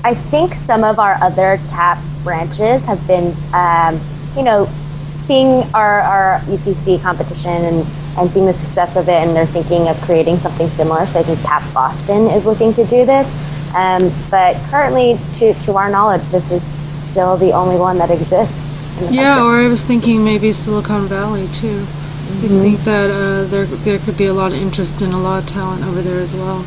I 0.06 0.16
think 0.16 0.56
some 0.56 0.86
of 0.86 0.98
our 0.98 1.22
other 1.22 1.60
TAP 1.68 2.00
branches 2.24 2.86
have 2.86 3.06
been, 3.06 3.36
um, 3.54 4.00
you 4.36 4.44
know, 4.44 4.70
seeing 5.18 5.64
our, 5.74 6.02
our 6.02 6.40
ECC 6.42 7.02
competition 7.02 7.52
and, 7.52 7.88
and 8.18 8.32
seeing 8.32 8.46
the 8.46 8.54
success 8.54 8.96
of 8.96 9.10
it, 9.10 9.16
and 9.16 9.36
they're 9.36 9.46
thinking 9.46 9.88
of 9.88 10.00
creating 10.02 10.38
something 10.38 10.70
similar. 10.70 11.06
So 11.06 11.20
I 11.20 11.24
think 11.24 11.42
TAP 11.42 11.74
Boston 11.74 12.28
is 12.28 12.46
looking 12.46 12.74
to 12.74 12.86
do 12.86 13.06
this. 13.06 13.36
Um, 13.76 14.12
but 14.32 14.56
currently, 14.70 15.18
to, 15.34 15.54
to 15.54 15.74
our 15.74 15.90
knowledge, 15.90 16.30
this 16.30 16.52
is 16.52 16.64
still 17.04 17.36
the 17.36 17.52
only 17.52 17.78
one 17.78 17.98
that 17.98 18.12
exists. 18.12 18.78
Yeah, 19.14 19.36
country. 19.36 19.46
or 19.46 19.66
I 19.66 19.68
was 19.68 19.84
thinking 19.84 20.24
maybe 20.24 20.54
Silicon 20.54 21.08
Valley 21.08 21.48
too. 21.48 21.82
Mm-hmm. 21.82 22.44
You 22.44 22.62
think 22.62 22.80
that 22.82 23.10
uh, 23.12 23.46
there 23.46 23.66
there 23.66 24.00
could 24.00 24.18
be 24.18 24.26
a 24.26 24.34
lot 24.34 24.52
of 24.52 24.62
interest 24.62 25.02
and 25.02 25.14
a 25.14 25.18
lot 25.18 25.44
of 25.44 25.50
talent 25.50 25.84
over 25.84 26.02
there 26.02 26.20
as 26.20 26.34
well. 26.34 26.66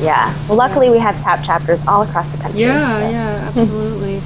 Yeah. 0.00 0.36
Well, 0.48 0.58
luckily 0.58 0.90
we 0.90 0.98
have 0.98 1.20
TAP 1.20 1.44
chapters 1.44 1.86
all 1.86 2.02
across 2.02 2.28
the 2.30 2.42
country. 2.42 2.60
Yeah, 2.60 3.00
so. 3.00 3.10
yeah, 3.10 3.44
absolutely. 3.48 4.20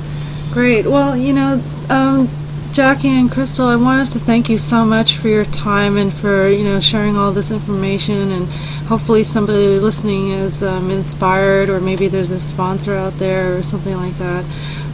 Great. 0.53 0.87
Well, 0.87 1.17
you 1.17 1.35
know, 1.35 1.63
um, 1.91 2.29
Jackie 2.77 3.09
and 3.09 3.33
Crystal, 3.33 3.69
I 3.69 3.77
wanted 3.77 4.11
to 4.11 4.19
thank 4.19 4.51
you 4.51 4.59
so 4.59 4.85
much 4.85 5.17
for 5.17 5.29
your 5.29 5.47
time 5.47 5.97
and 5.97 6.13
for 6.13 6.47
you 6.47 6.63
know 6.63 6.79
sharing 6.79 7.17
all 7.17 7.33
this 7.33 7.51
information 7.51 8.31
and 8.31 8.47
hopefully 8.87 9.25
somebody 9.25 9.79
listening 9.79 10.29
is 10.29 10.63
um, 10.63 10.91
inspired 10.91 11.71
or 11.71 11.81
maybe 11.81 12.07
there's 12.07 12.31
a 12.31 12.39
sponsor 12.39 12.95
out 12.95 13.15
there 13.15 13.57
or 13.57 13.63
something 13.63 13.97
like 13.97 14.13
that. 14.19 14.45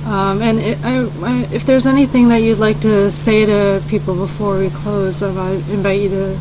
Um, 0.06 0.42
and 0.42 0.60
it, 0.60 0.78
I, 0.84 1.10
I, 1.24 1.48
if 1.52 1.66
there's 1.66 1.84
anything 1.84 2.28
that 2.28 2.42
you'd 2.42 2.60
like 2.60 2.78
to 2.82 3.10
say 3.10 3.46
to 3.46 3.82
people 3.88 4.14
before 4.14 4.60
we 4.60 4.70
close, 4.70 5.20
I 5.20 5.50
invite 5.50 6.02
you 6.02 6.08
to 6.10 6.38